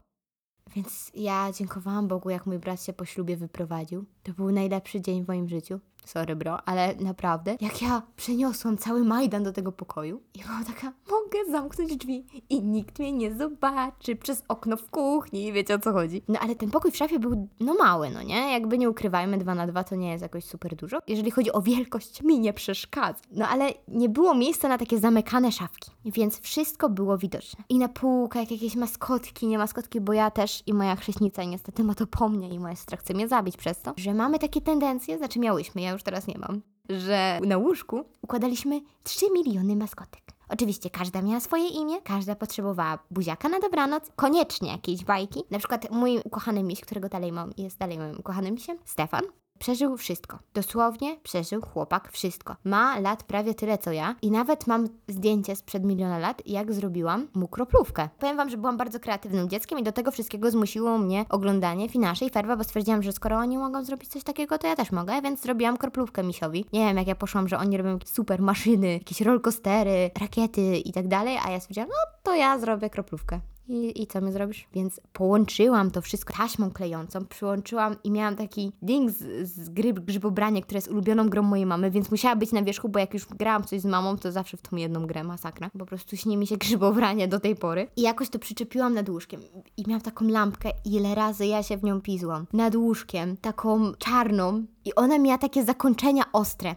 [0.76, 4.06] Więc ja dziękowałam Bogu, jak mój brat się po ślubie wyprowadził.
[4.24, 5.80] To był najlepszy dzień w moim życiu.
[6.08, 10.94] Sorry, bro, ale naprawdę, jak ja przeniosłam cały Majdan do tego pokoju i byłam taka,
[11.12, 15.94] mogę zamknąć drzwi i nikt mnie nie zobaczy przez okno w kuchni, wiecie o co
[15.94, 16.22] chodzi.
[16.28, 18.52] No ale ten pokój w szafie był, no mały, no nie?
[18.52, 20.98] Jakby nie ukrywajmy, dwa na dwa to nie jest jakoś super dużo.
[21.08, 23.20] Jeżeli chodzi o wielkość, mi nie przeszkadza.
[23.32, 27.64] No ale nie było miejsca na takie zamykane szafki, więc wszystko było widoczne.
[27.70, 31.96] I na półkach jakieś maskotki, nie maskotki, bo ja też i moja chrześnica niestety ma
[31.96, 35.18] to po mnie i moja siostra chce mnie zabić przez to, że mamy takie tendencje,
[35.18, 40.22] znaczy miałyśmy, ja już teraz nie mam, że na łóżku układaliśmy 3 miliony maskotek.
[40.50, 45.44] Oczywiście każda miała swoje imię, każda potrzebowała buziaka na dobranoc, koniecznie jakieś bajki.
[45.52, 49.24] Na przykład mój ukochany miś, którego dalej mam, jest dalej moim ukochanym misiem, Stefan.
[49.60, 50.40] Przeżył wszystko.
[50.54, 52.56] Dosłownie przeżył chłopak wszystko.
[52.64, 57.28] Ma lat prawie tyle co ja i nawet mam zdjęcie sprzed miliona lat, jak zrobiłam
[57.34, 58.10] mu kroplówkę.
[58.20, 62.26] Powiem wam, że byłam bardzo kreatywnym dzieckiem i do tego wszystkiego zmusiło mnie oglądanie Finaszy
[62.26, 65.22] i Ferwa, bo stwierdziłam, że skoro oni mogą zrobić coś takiego, to ja też mogę,
[65.22, 66.66] więc zrobiłam kroplówkę misiowi.
[66.74, 71.08] Nie wiem, jak ja poszłam, że oni robią super maszyny, jakieś rollercoastery, rakiety i tak
[71.08, 73.40] dalej, a ja stwierdziłam, no to ja zrobię kroplówkę.
[73.70, 74.68] I, I co mi zrobisz?
[74.74, 80.62] Więc połączyłam to wszystko taśmą klejącą, przyłączyłam i miałam taki ding z, z gry grzybobranie,
[80.62, 83.64] która jest ulubioną grą mojej mamy, więc musiała być na wierzchu, bo jak już grałam
[83.64, 85.70] coś z mamą, to zawsze w tą jedną grę masakra.
[85.80, 87.88] Po prostu śni mi się grzybobranie do tej pory.
[87.96, 89.42] I jakoś to przyczepiłam nad łóżkiem
[89.78, 92.46] i miałam taką lampkę, ile razy ja się w nią pizłam.
[92.54, 96.76] Nad łóżkiem, taką czarną i ona miała takie zakończenia ostre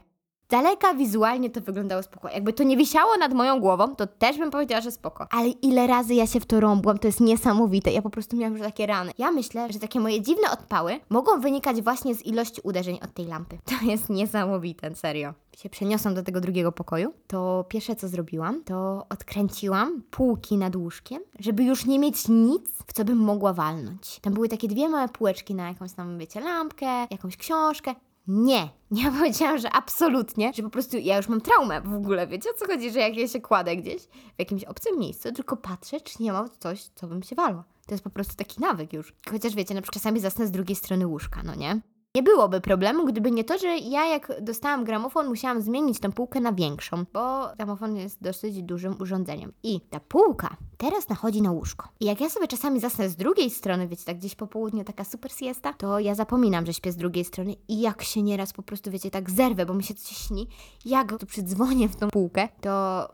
[0.51, 2.29] daleka wizualnie to wyglądało spoko.
[2.29, 5.27] Jakby to nie wisiało nad moją głową, to też bym powiedziała, że spoko.
[5.31, 7.93] Ale ile razy ja się w to rąbłam, to jest niesamowite.
[7.93, 9.13] Ja po prostu miałam już takie rany.
[9.19, 13.27] Ja myślę, że takie moje dziwne odpały mogą wynikać właśnie z ilości uderzeń od tej
[13.27, 13.59] lampy.
[13.71, 15.35] To jest niesamowite, serio.
[15.57, 21.23] Się przeniosłam do tego drugiego pokoju, to pierwsze co zrobiłam, to odkręciłam półki nad łóżkiem,
[21.39, 24.21] żeby już nie mieć nic, w co bym mogła walnąć.
[24.23, 27.95] Tam były takie dwie małe półeczki na jakąś tam, wiecie, lampkę, jakąś książkę.
[28.51, 32.51] Nie, ja powiedziałam, że absolutnie, że po prostu ja już mam traumę w ogóle, wiecie
[32.51, 36.01] o co chodzi, że jak ja się kładę gdzieś w jakimś obcym miejscu, tylko patrzę,
[36.01, 37.65] czy nie ma coś, co bym się walło.
[37.87, 39.15] To jest po prostu taki nawyk już.
[39.31, 41.81] Chociaż wiecie, na przykład czasami zasnę z drugiej strony łóżka, no nie?
[42.15, 46.41] Nie byłoby problemu, gdyby nie to, że ja jak dostałam gramofon, musiałam zmienić tę półkę
[46.41, 49.53] na większą, bo gramofon jest dosyć dużym urządzeniem.
[49.63, 51.89] I ta półka teraz nachodzi na łóżko.
[52.01, 55.05] I jak ja sobie czasami zasnę z drugiej strony, wiecie, tak gdzieś po południu, taka
[55.05, 58.63] super siesta, to ja zapominam, że śpię z drugiej strony i jak się nieraz po
[58.63, 60.49] prostu, wiecie, tak zerwę, bo mi się coś śni,
[60.85, 63.09] jak tu przydzwonię w tą półkę, to...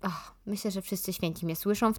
[0.00, 1.92] Ach, myślę, że wszyscy święci mnie słyszą.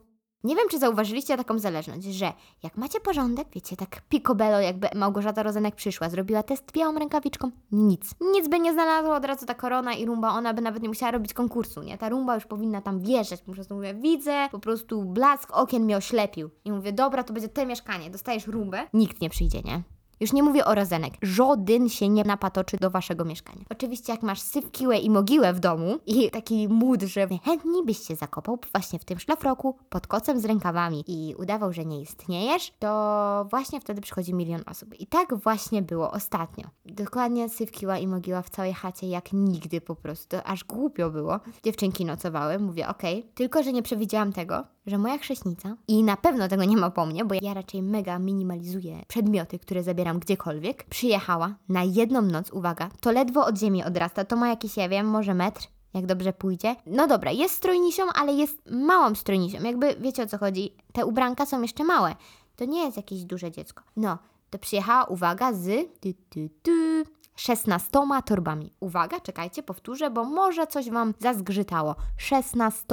[0.43, 5.43] Nie wiem, czy zauważyliście taką zależność, że jak macie porządek, wiecie, tak picobello, jakby Małgorzata
[5.43, 8.15] Rozenek przyszła, zrobiła test białą rękawiczką, nic.
[8.21, 11.11] Nic by nie znalazła od razu ta korona i rumba, ona by nawet nie musiała
[11.11, 11.97] robić konkursu, nie?
[11.97, 15.97] Ta rumba już powinna tam wjeżdżać, po prostu mówię, widzę, po prostu blask okien mnie
[15.97, 16.49] oślepił.
[16.65, 19.83] I mówię, dobra, to będzie te mieszkanie, dostajesz rumbę, nikt nie przyjdzie, nie?
[20.23, 21.13] Już nie mówię o rozenek.
[21.21, 23.65] Żaden się nie napatoczy do waszego mieszkania.
[23.69, 28.15] Oczywiście jak masz syfkiłę i mogiłę w domu i taki mód, że chętnie byś się
[28.15, 33.47] zakopał właśnie w tym szlafroku pod kocem z rękawami i udawał, że nie istniejesz, to
[33.49, 34.99] właśnie wtedy przychodzi milion osób.
[34.99, 36.67] I tak właśnie było ostatnio.
[36.85, 40.37] Dokładnie syfkiła i mogiła w całej chacie jak nigdy po prostu.
[40.45, 41.39] Aż głupio było.
[41.63, 42.59] Dziewczynki nocowały.
[42.59, 43.19] Mówię, okej.
[43.19, 43.31] Okay.
[43.33, 47.05] Tylko, że nie przewidziałam tego, że moja chrześnica, i na pewno tego nie ma po
[47.05, 52.89] mnie, bo ja raczej mega minimalizuję przedmioty, które zabieram gdziekolwiek, przyjechała na jedną noc, uwaga,
[53.01, 56.75] to ledwo od ziemi odrasta, to ma jakiś, ja wiem, może metr, jak dobrze pójdzie.
[56.85, 61.45] No dobra, jest strojnisią, ale jest małą strojnisią, jakby wiecie o co chodzi, te ubranka
[61.45, 62.15] są jeszcze małe,
[62.55, 63.83] to nie jest jakieś duże dziecko.
[63.95, 64.17] No,
[64.49, 65.65] to przyjechała, uwaga, z...
[65.99, 67.03] Ty, ty, ty,
[67.35, 67.89] 16
[68.25, 68.73] torbami.
[68.79, 71.95] Uwaga, czekajcie, powtórzę, bo może coś Wam zazgrzytało.
[72.17, 72.83] 16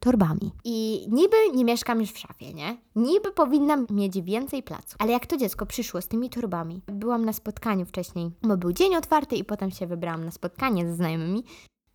[0.00, 0.52] torbami.
[0.64, 2.76] I niby nie mieszkam już w szafie, nie?
[2.96, 4.96] Niby powinnam mieć więcej placu.
[4.98, 8.96] Ale jak to dziecko przyszło z tymi torbami, byłam na spotkaniu wcześniej, bo był dzień
[8.96, 11.44] otwarty i potem się wybrałam na spotkanie ze znajomymi.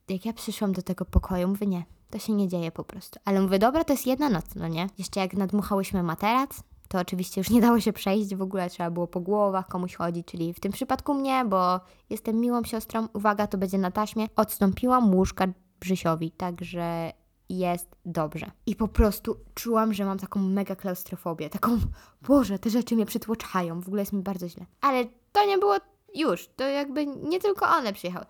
[0.10, 3.20] Jak ja przyszłam do tego pokoju, mówię nie, to się nie dzieje po prostu.
[3.26, 4.88] Ale mówię, dobra, to jest jedna noc, no nie?
[4.98, 9.08] Jeszcze jak nadmuchałyśmy materac, to oczywiście już nie dało się przejść, w ogóle trzeba było
[9.08, 13.58] po głowach komuś chodzić, czyli w tym przypadku mnie, bo jestem miłą siostrą, uwaga, to
[13.58, 15.48] będzie na taśmie, odstąpiłam łóżka
[15.80, 17.12] Brzysiowi, także
[17.50, 18.52] jest dobrze.
[18.66, 21.80] I po prostu czułam, że mam taką mega klaustrofobię, taką,
[22.28, 24.66] Boże, te rzeczy mnie przytłoczają, w ogóle jest mi bardzo źle.
[24.82, 25.76] Ale to nie było
[26.16, 28.26] już, to jakby nie tylko one przyjechały.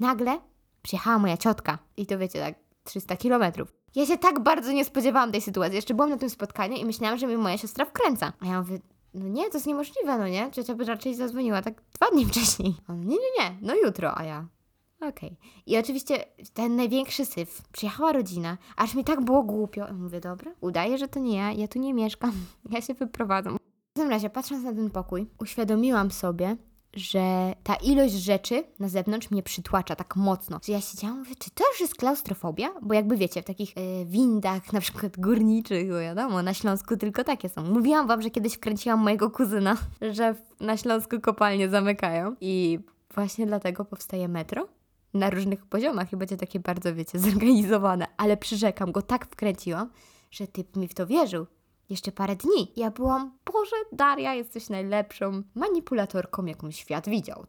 [0.00, 0.40] Nagle
[0.82, 3.79] przyjechała moja ciotka i to wiecie, tak 300 kilometrów.
[3.94, 5.76] Ja się tak bardzo nie spodziewałam tej sytuacji.
[5.76, 8.32] Jeszcze byłam na tym spotkaniu i myślałam, że mi moja siostra wkręca.
[8.40, 8.78] A ja mówię,
[9.14, 10.50] no nie, to jest niemożliwe, no nie?
[10.50, 12.74] Ciocia by raczej zadzwoniła tak dwa dni wcześniej.
[12.88, 14.46] On, nie, nie, nie, no jutro, a ja...
[14.96, 15.10] Okej.
[15.10, 15.36] Okay.
[15.66, 16.24] I oczywiście
[16.54, 17.62] ten największy syf.
[17.72, 19.88] Przyjechała rodzina, aż mi tak było głupio.
[19.88, 22.32] I mówię, dobra, udaję, że to nie ja, ja tu nie mieszkam,
[22.70, 23.56] ja się wyprowadzam.
[23.56, 26.56] W każdym razie, patrząc na ten pokój, uświadomiłam sobie,
[26.94, 31.50] że ta ilość rzeczy na zewnątrz mnie przytłacza tak mocno, że ja siedziałam mówię, czy
[31.50, 32.70] to już jest klaustrofobia?
[32.82, 37.48] Bo jakby wiecie, w takich y, windach na przykład górniczych, wiadomo, na Śląsku tylko takie
[37.48, 37.62] są.
[37.62, 39.76] Mówiłam wam, że kiedyś wkręciłam mojego kuzyna,
[40.12, 42.78] że na Śląsku kopalnie zamykają i
[43.14, 44.68] właśnie dlatego powstaje metro
[45.14, 49.90] na różnych poziomach i będzie takie bardzo, wiecie, zorganizowane, ale przyrzekam, go tak wkręciłam,
[50.30, 51.46] że typ mi w to wierzył
[51.90, 52.72] jeszcze parę dni.
[52.76, 57.46] Ja byłam, Boże, Daria, jesteś najlepszą manipulatorką, jaką świat widział.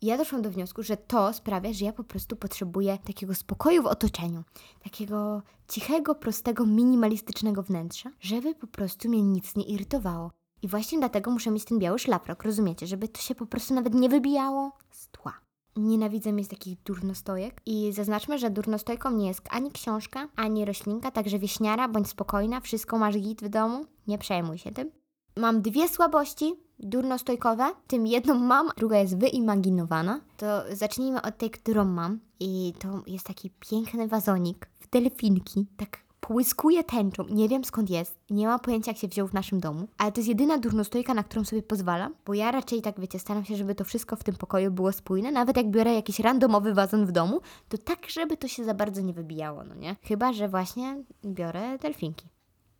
[0.00, 3.82] I ja doszłam do wniosku, że to sprawia, że ja po prostu potrzebuję takiego spokoju
[3.82, 4.44] w otoczeniu,
[4.82, 10.30] takiego cichego, prostego, minimalistycznego wnętrza, żeby po prostu mnie nic nie irytowało.
[10.62, 12.86] I właśnie dlatego muszę mieć ten biały szlafrok, rozumiecie?
[12.86, 15.40] Żeby to się po prostu nawet nie wybijało z tła.
[15.78, 17.60] Nienawidzę mieć takich durnostojek.
[17.66, 22.98] I zaznaczmy, że durnostojką nie jest ani książka, ani roślinka, także wieśniara, bądź spokojna, wszystko
[22.98, 24.90] masz git w domu, nie przejmuj się tym.
[25.36, 30.20] Mam dwie słabości durnostojkowe, tym jedną mam, druga jest wyimaginowana.
[30.36, 32.20] To zacznijmy od tej, którą mam.
[32.40, 37.24] I to jest taki piękny wazonik w delfinki, tak połyskuje tęczą.
[37.30, 40.20] Nie wiem skąd jest, nie mam pojęcia jak się wziął w naszym domu, ale to
[40.20, 43.74] jest jedyna durnostojka, na którą sobie pozwalam, bo ja raczej tak wiecie, staram się, żeby
[43.74, 47.40] to wszystko w tym pokoju było spójne, nawet jak biorę jakiś randomowy wazon w domu,
[47.68, 49.96] to tak, żeby to się za bardzo nie wybijało, no nie?
[50.02, 52.26] Chyba, że właśnie biorę delfinki.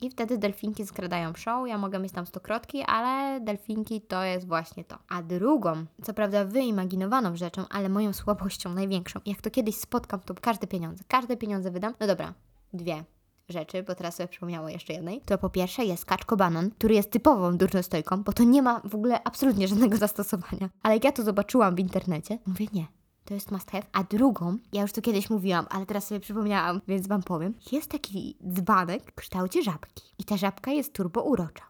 [0.01, 4.83] I wtedy delfinki skradają show, ja mogę mieć tam stokrotki, ale delfinki to jest właśnie
[4.83, 4.97] to.
[5.09, 10.33] A drugą, co prawda wyimaginowaną rzeczą, ale moją słabością największą, jak to kiedyś spotkam, to
[10.41, 11.93] każde pieniądze, każde pieniądze wydam.
[11.99, 12.33] No dobra,
[12.73, 13.03] dwie
[13.49, 15.21] rzeczy, bo teraz sobie przypomniało jeszcze jednej.
[15.21, 18.95] To po pierwsze jest kaczko banan, który jest typową durnostojką, bo to nie ma w
[18.95, 20.69] ogóle absolutnie żadnego zastosowania.
[20.83, 22.87] Ale jak ja to zobaczyłam w internecie, mówię nie.
[23.25, 23.83] To jest must have.
[23.93, 27.53] A drugą, ja już to kiedyś mówiłam, ale teraz sobie przypomniałam, więc wam powiem.
[27.71, 30.03] Jest taki dzbanek w kształcie żabki.
[30.17, 31.68] I ta żabka jest turbo urocza.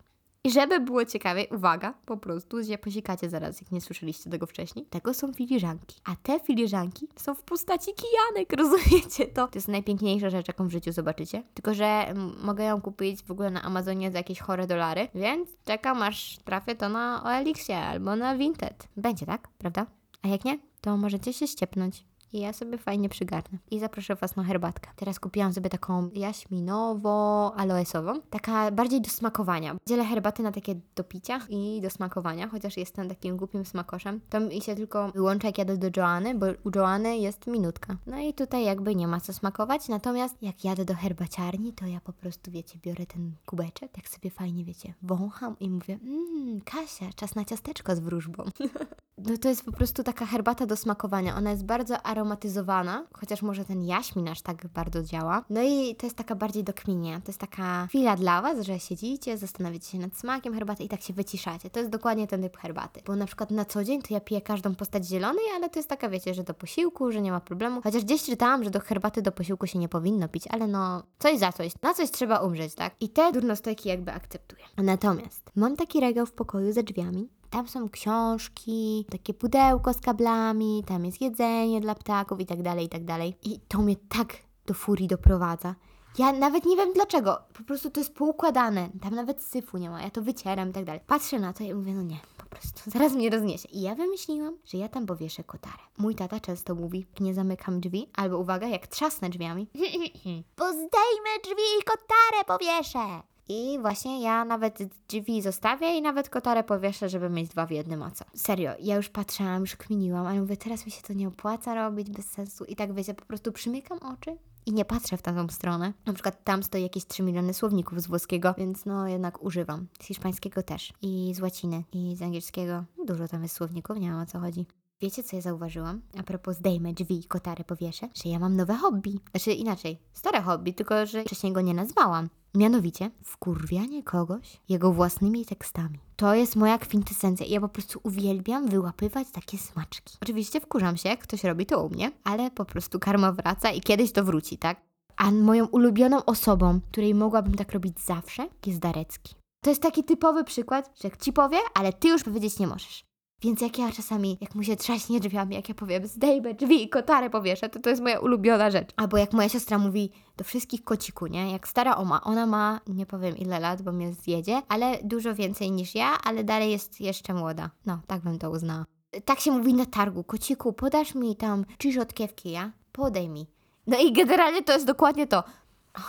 [0.50, 4.86] I żeby było ciekawiej, uwaga, po prostu posikacie zaraz, jak nie słyszeliście tego wcześniej.
[4.86, 6.02] Tego są filiżanki.
[6.06, 9.48] A te filiżanki są w postaci kijanek, rozumiecie to?
[9.48, 11.44] To jest najpiękniejsza rzecz, jaką w życiu zobaczycie.
[11.54, 15.50] Tylko, że mm, mogę ją kupić w ogóle na Amazonie za jakieś chore dolary, więc
[15.66, 18.88] czekam aż trafię to na OLX-ie albo na Vinted.
[18.98, 19.86] Będzie tak, prawda?
[20.22, 22.09] A jak nie, to możecie się ściepnąć.
[22.34, 23.58] I ja sobie fajnie przygarnę.
[23.72, 24.90] I zaproszę Was na herbatkę.
[24.96, 28.22] Teraz kupiłam sobie taką jaśminowo-aloesową.
[28.30, 29.76] Taka bardziej do smakowania.
[29.88, 34.22] Dzielę herbaty na takie do picia i do smakowania, chociaż jestem takim głupim smakoszem.
[34.30, 37.98] To mi się tylko wyłącza jak jadę do Joanny, bo u Joanny jest minutka.
[38.08, 42.00] No i tutaj jakby nie ma co smakować, natomiast jak jadę do herbaciarni, to ja
[42.00, 47.06] po prostu, wiecie, biorę ten kubeczek, tak sobie fajnie, wiecie, wącham i mówię, mmm, Kasia,
[47.16, 48.44] czas na ciasteczko z wróżbą.
[49.28, 51.36] no to jest po prostu taka herbata do smakowania.
[51.36, 55.44] Ona jest bardzo aromatyzowana, chociaż może ten jaśmin aż tak bardzo działa.
[55.50, 57.22] No i to jest taka bardziej do kminia.
[57.22, 61.02] To jest taka chwila dla Was, że siedzicie, zastanawiacie się nad smakiem herbaty i tak
[61.02, 61.70] się wyciszacie.
[61.70, 63.02] To jest dokładnie ten typ herbaty.
[63.06, 65.90] Bo na przykład na co dzień to ja piję każdą postać zielonej, ale to jest
[65.90, 67.82] taka, wiecie, że do posiłku, że nie ma problemu.
[67.82, 71.40] Chociaż gdzieś czytałam, że do herbaty do posiłku się nie powinno pić, ale no coś
[71.40, 71.72] za coś.
[71.82, 72.96] Na coś trzeba umrzeć, tak?
[73.00, 74.64] I te durnostojki jakby akceptuję.
[74.78, 80.84] Natomiast mam taki regał w pokoju za drzwiami, tam są książki, takie pudełko z kablami,
[80.88, 83.38] tam jest jedzenie dla ptaków i tak dalej, i tak dalej.
[83.44, 85.76] I to mnie tak do furii doprowadza.
[86.18, 90.02] Ja nawet nie wiem dlaczego, po prostu to jest poukładane, tam nawet syfu nie ma,
[90.02, 91.02] ja to wycieram i tak dalej.
[91.08, 93.68] Patrzę na to i mówię, no nie, po prostu, zaraz mnie rozniesie.
[93.68, 95.84] I ja wymyśliłam, że ja tam powieszę kotarę.
[95.98, 99.68] Mój tata często mówi, nie zamykam drzwi, albo uwaga, jak trzasnę drzwiami,
[100.56, 103.22] pozdejmę drzwi i kotarę powieszę.
[103.50, 108.04] I właśnie ja nawet drzwi zostawię i nawet kotarę powieszę, żeby mieć dwa w jednym,
[108.04, 108.26] a co?
[108.36, 112.10] Serio, ja już patrzyłam, już kminiłam, ale mówię, teraz mi się to nie opłaca robić,
[112.10, 112.66] bez sensu.
[112.66, 115.94] I tak wiecie, po prostu przymykam oczy i nie patrzę w tamtą stronę.
[116.06, 119.88] Na przykład tam stoi jakieś 3 miliony słowników z włoskiego, więc no jednak używam.
[120.02, 120.94] Z hiszpańskiego też.
[121.02, 121.84] I z łaciny.
[121.94, 122.84] I z angielskiego.
[123.08, 124.66] Dużo tam jest słowników, nie wiem o co chodzi.
[125.02, 126.02] Wiecie, co ja zauważyłam?
[126.18, 129.20] A propos zdejmę drzwi i kotary powieszę, że ja mam nowe hobby.
[129.32, 132.30] Znaczy inaczej, stare hobby, tylko że wcześniej go nie nazwałam.
[132.56, 136.00] Mianowicie wkurwianie kogoś jego własnymi tekstami.
[136.16, 137.46] To jest moja kwintesencja.
[137.46, 140.18] Ja po prostu uwielbiam wyłapywać takie smaczki.
[140.22, 143.82] Oczywiście wkurzam się, jak ktoś robi to u mnie, ale po prostu karma wraca i
[143.82, 144.82] kiedyś to wróci, tak?
[145.18, 149.36] A moją ulubioną osobą, której mogłabym tak robić zawsze, jest Darecki.
[149.64, 153.09] To jest taki typowy przykład, że ci powie, ale ty już powiedzieć nie możesz.
[153.42, 156.90] Więc jak ja czasami, jak mu się trzaśnie drzwiami, jak ja powiem, zdejmę drzwi i
[156.90, 158.90] kotarę powieszę, to to jest moja ulubiona rzecz.
[158.96, 161.52] Albo jak moja siostra mówi do wszystkich kociku, nie?
[161.52, 165.72] Jak stara oma, ona ma, nie powiem ile lat, bo mnie zjedzie, ale dużo więcej
[165.72, 167.70] niż ja, ale dalej jest jeszcze młoda.
[167.86, 168.86] No, tak bym to uznała.
[169.26, 172.72] Tak się mówi na targu, kociku, podasz mi tam trzy rzodkiewki, ja?
[172.92, 173.48] Podaj mi.
[173.88, 175.44] No i generalnie to jest dokładnie to.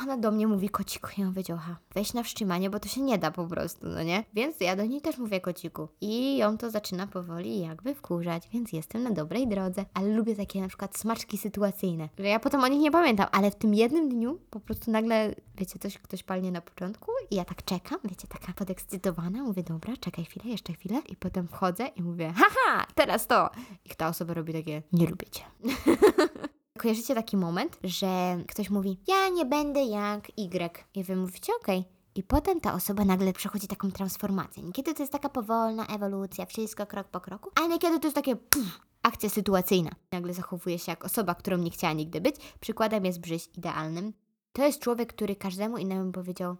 [0.03, 1.09] Ona do mnie mówi kociku.
[1.19, 1.43] Ja mówię,
[1.95, 4.25] weź na wstrzymanie, bo to się nie da po prostu, no nie?
[4.35, 5.89] Więc ja do niej też mówię kociku.
[6.01, 9.85] I ją to zaczyna powoli jakby wkurzać, więc jestem na dobrej drodze.
[9.95, 13.51] Ale lubię takie na przykład smaczki sytuacyjne, że ja potem o nich nie pamiętam, ale
[13.51, 17.45] w tym jednym dniu po prostu nagle, wiecie, coś ktoś palnie na początku i ja
[17.45, 22.03] tak czekam, wiecie, taka podekscytowana, mówię, dobra, czekaj chwilę, jeszcze chwilę i potem wchodzę i
[22.03, 23.51] mówię, haha, teraz to.
[23.85, 25.43] I ta osoba robi takie, nie lubię cię.
[26.81, 30.85] Kojarzycie taki moment, że ktoś mówi, ja nie będę jak Y.
[30.95, 31.79] I wy mówicie, okej.
[31.79, 31.93] Okay.
[32.15, 34.63] I potem ta osoba nagle przechodzi taką transformację.
[34.63, 38.37] Niekiedy to jest taka powolna ewolucja, wszystko krok po kroku, a niekiedy to jest takie
[38.37, 39.91] puf, akcja sytuacyjna.
[40.13, 42.37] Nagle zachowuje się jak osoba, którą nie chciała nigdy być.
[42.61, 44.13] Przykładem jest Brzyś idealnym.
[44.53, 46.57] To jest człowiek, który każdemu innemu powiedział,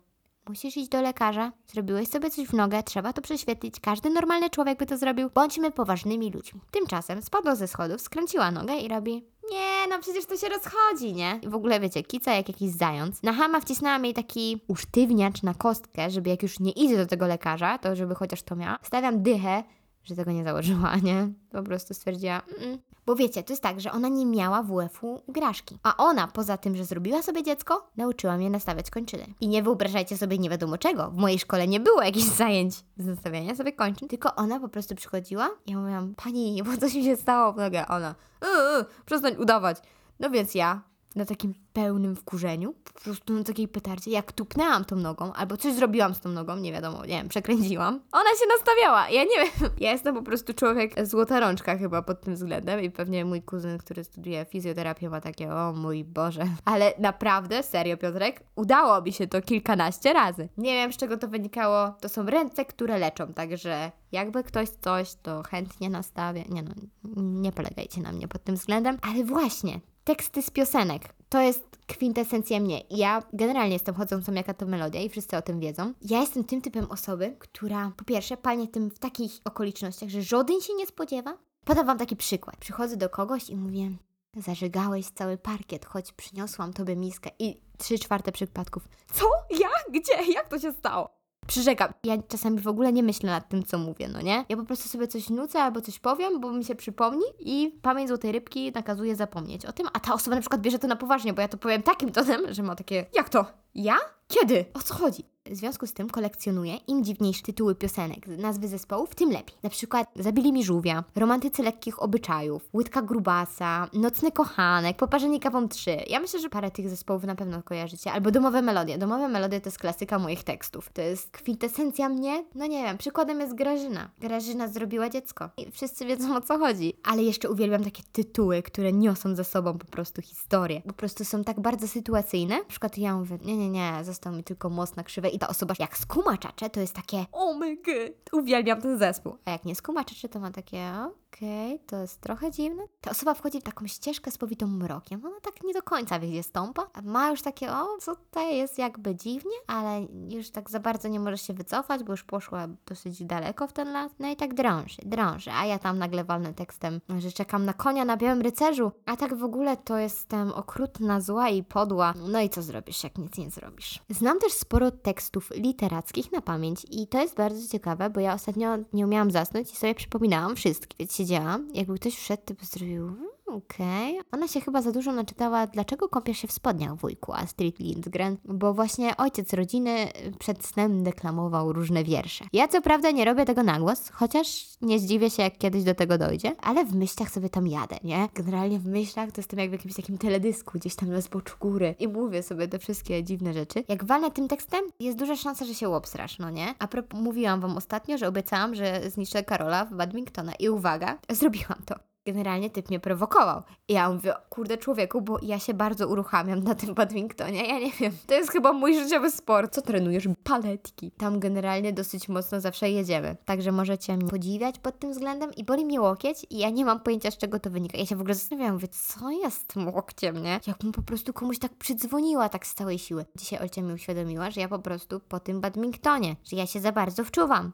[0.49, 4.79] Musisz iść do lekarza, zrobiłeś sobie coś w nogę, trzeba to prześwietlić, każdy normalny człowiek
[4.79, 6.61] by to zrobił, bądźmy poważnymi ludźmi.
[6.71, 11.39] Tymczasem spadła ze schodów, skręciła nogę i robi nie, no przecież to się rozchodzi, nie?
[11.43, 13.23] I w ogóle wiecie, kica jak jakiś zając.
[13.23, 17.27] Na hama wcisnęłam jej taki usztywniacz na kostkę, żeby jak już nie idzie do tego
[17.27, 18.79] lekarza, to żeby chociaż to miała.
[18.83, 19.63] Stawiam dychę,
[20.05, 21.29] że tego nie założyła, nie?
[21.51, 22.79] Po prostu stwierdziła, mm.
[23.11, 25.79] Bo wiecie, to jest tak, że ona nie miała WF-u graszki.
[25.83, 29.27] A ona, poza tym, że zrobiła sobie dziecko, nauczyła mnie nastawiać kończyny.
[29.41, 31.11] I nie wyobrażajcie sobie nie wiadomo czego.
[31.11, 34.95] W mojej szkole nie było jakichś zajęć z nastawiania sobie kończyn, tylko ona po prostu
[34.95, 37.89] przychodziła i ja mówiłam, pani, bo coś mi się stało w nogę.
[37.89, 39.77] Ona, yy, yy, przestań udawać.
[40.21, 40.81] No więc ja
[41.15, 45.75] na takim pełnym wkurzeniu, po prostu na takiej petardzie, jak tupnęłam tą nogą, albo coś
[45.75, 49.11] zrobiłam z tą nogą, nie wiadomo, nie wiem, przekręciłam, ona się nastawiała.
[49.11, 52.91] Ja nie wiem, ja jestem po prostu człowiek złota rączka chyba pod tym względem i
[52.91, 56.47] pewnie mój kuzyn, który studiuje fizjoterapię ma takie, o mój Boże.
[56.65, 60.49] Ale naprawdę, serio Piotrek, udało mi się to kilkanaście razy.
[60.57, 65.15] Nie wiem, z czego to wynikało, to są ręce, które leczą, także jakby ktoś coś,
[65.15, 66.45] to chętnie nastawię.
[66.49, 66.71] Nie no,
[67.17, 71.03] nie polegajcie na mnie pod tym względem, ale właśnie, teksty z piosenek.
[71.29, 72.83] To jest kwintesencja mnie.
[72.91, 75.93] Ja generalnie jestem chodzącą jaka to melodia i wszyscy o tym wiedzą.
[76.03, 80.61] Ja jestem tym typem osoby, która po pierwsze palnie tym w takich okolicznościach, że żaden
[80.61, 81.39] się nie spodziewa.
[81.65, 82.57] Podam wam taki przykład.
[82.57, 83.91] Przychodzę do kogoś i mówię,
[84.37, 87.31] zażegałeś cały parkiet, choć przyniosłam tobie miskę.
[87.39, 88.89] I trzy czwarte przypadków.
[89.15, 89.25] Co?
[89.51, 89.69] Ja?
[89.91, 90.33] Gdzie?
[90.33, 91.20] Jak to się stało?
[91.47, 94.45] Przyrzekam, ja czasami w ogóle nie myślę nad tym, co mówię, no nie?
[94.49, 98.09] Ja po prostu sobie coś nucę albo coś powiem, bo mi się przypomni i pamięć
[98.09, 101.33] złotej rybki nakazuje zapomnieć o tym, a ta osoba na przykład bierze to na poważnie,
[101.33, 103.47] bo ja to powiem takim tonem, że ma takie, jak to?
[103.75, 103.97] Ja?
[104.29, 104.65] Kiedy?
[104.75, 105.25] O co chodzi?
[105.51, 109.57] W związku z tym kolekcjonuję im dziwniejsze tytuły piosenek, nazwy zespołów, tym lepiej.
[109.63, 115.97] Na przykład Zabili mi żółwia, Romantycy lekkich obyczajów, Łydka grubasa, Nocny kochanek, Poparzenie kawą 3.
[116.07, 118.13] Ja myślę, że parę tych zespołów na pewno kojarzycie.
[118.13, 118.99] Albo Domowe melodie.
[118.99, 120.91] Domowe melodie to jest klasyka moich tekstów.
[120.93, 122.45] To jest kwintesencja mnie.
[122.55, 124.11] No nie wiem, przykładem jest Grażyna.
[124.21, 125.51] Grażyna zrobiła dziecko.
[125.57, 126.93] I wszyscy wiedzą o co chodzi.
[127.05, 130.83] Ale jeszcze uwielbiam takie tytuły, które niosą ze sobą po prostu historię.
[130.87, 132.59] Po prostu są tak bardzo sytuacyjne.
[132.59, 135.49] Na przykład ja mówię, nie, nie, nie, został mi tylko most na krzywe i ta
[135.49, 139.37] osoba jak skuma czacze, to jest takie oh my god, uwielbiam ten zespół.
[139.45, 140.93] A jak nie skuma czacze, to ma takie
[141.35, 142.83] okej, okay, to jest trochę dziwne.
[143.01, 145.27] Ta osoba wchodzi w taką ścieżkę spowitą mrokiem.
[145.27, 146.87] Ona tak nie do końca wie, gdzie stąpa.
[147.03, 151.21] Ma już takie, o, co tutaj jest jakby dziwnie, ale już tak za bardzo nie
[151.21, 154.13] może się wycofać, bo już poszła dosyć daleko w ten las.
[154.19, 155.51] No i tak drąży, drąży.
[155.53, 158.93] A ja tam nagle walnę tekstem, że czekam na konia na białym rycerzu.
[159.07, 162.15] A tak w ogóle to jestem okrutna, zła i podła.
[162.33, 163.99] No i co zrobisz, jak nic nie zrobisz?
[164.11, 168.79] Znam też sporo tekstów literackich na pamięć i to jest bardzo ciekawe, bo ja ostatnio
[168.93, 170.97] nie umiałam zasnąć i sobie przypominałam wszystkie.
[170.99, 173.17] Więc siedziałam, jakby ktoś wszedł, to by zrobił
[173.57, 174.19] Okej.
[174.19, 174.31] Okay.
[174.33, 178.75] Ona się chyba za dużo naczytała, dlaczego kąpiesz się w spodniach, wujku Astrid Lindgren, bo
[178.75, 180.09] właśnie ojciec rodziny
[180.39, 182.45] przed snem deklamował różne wiersze.
[182.53, 185.95] Ja co prawda nie robię tego na głos, chociaż nie zdziwię się, jak kiedyś do
[185.95, 188.29] tego dojdzie, ale w myślach sobie tam jadę, nie?
[188.35, 191.95] Generalnie w myślach to jestem jak w jakimś takim teledysku, gdzieś tam na zboczu góry
[191.99, 193.85] i mówię sobie te wszystkie dziwne rzeczy.
[193.89, 196.75] Jak walnę tym tekstem, jest duża szansa, że się łobstrasz, no nie?
[196.79, 201.79] A propos, mówiłam wam ostatnio, że obiecałam, że zniszczę Karola w badmintona i uwaga, zrobiłam
[201.87, 203.63] to generalnie typ mnie prowokował.
[203.89, 207.91] I ja mówię, kurde człowieku, bo ja się bardzo uruchamiam na tym badmintonie, ja nie
[207.91, 208.13] wiem.
[208.27, 209.75] To jest chyba mój życiowy sport.
[209.75, 210.29] Co trenujesz?
[210.45, 211.11] Paletki.
[211.11, 213.37] Tam generalnie dosyć mocno zawsze jedziemy.
[213.45, 217.01] Także możecie mnie podziwiać pod tym względem i boli mnie łokieć i ja nie mam
[217.01, 217.99] pojęcia z czego to wynika.
[217.99, 220.61] Ja się w ogóle zastanawiam, mówię, co jest tym łokciem, nie?
[220.67, 223.25] Jakbym po prostu komuś tak przydzwoniła tak z całej siły.
[223.37, 226.93] Dzisiaj Olcia mi uświadomiła, że ja po prostu po tym badmintonie, że ja się za
[226.93, 227.73] bardzo wczuwam.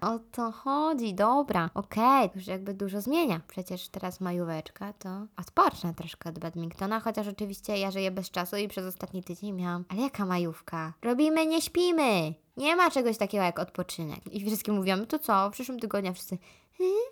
[0.00, 2.24] A, o to chodzi, dobra, okej.
[2.24, 2.30] Okay.
[2.34, 7.90] Już jakby dużo zmienia przecież teraz majóweczka, to odpocznę troszkę od badmintona, chociaż oczywiście ja
[7.90, 10.92] żyję bez czasu i przez ostatni tydzień miałam, ale jaka majówka?
[11.02, 12.34] Robimy, nie śpimy!
[12.56, 14.20] Nie ma czegoś takiego jak odpoczynek.
[14.32, 16.38] I wszystkie mówią, to co, w przyszłym tygodniu wszyscy,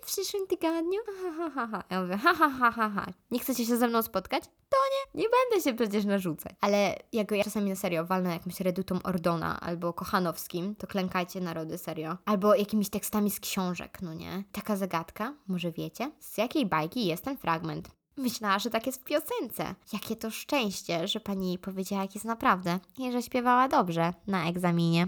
[0.01, 0.99] w przyszłym tygodniu?
[1.05, 1.83] Ha, ha, ha, ha.
[1.89, 3.05] Ja mówię, ha, ha, ha, ha, ha.
[3.31, 4.43] Nie chcecie się ze mną spotkać?
[4.43, 6.53] To nie, nie będę się przecież narzucać.
[6.61, 11.77] Ale jak ja czasami na serio walnę jakąś redutą Ordona albo Kochanowskim, to klękajcie narody,
[11.77, 12.17] serio.
[12.25, 14.43] Albo jakimiś tekstami z książek, no nie?
[14.51, 16.11] Taka zagadka, może wiecie?
[16.19, 17.89] Z jakiej bajki jest ten fragment?
[18.17, 19.75] Myślała, że tak jest w piosence.
[19.93, 25.07] Jakie to szczęście, że pani powiedziała, jak jest naprawdę i że śpiewała dobrze na egzaminie.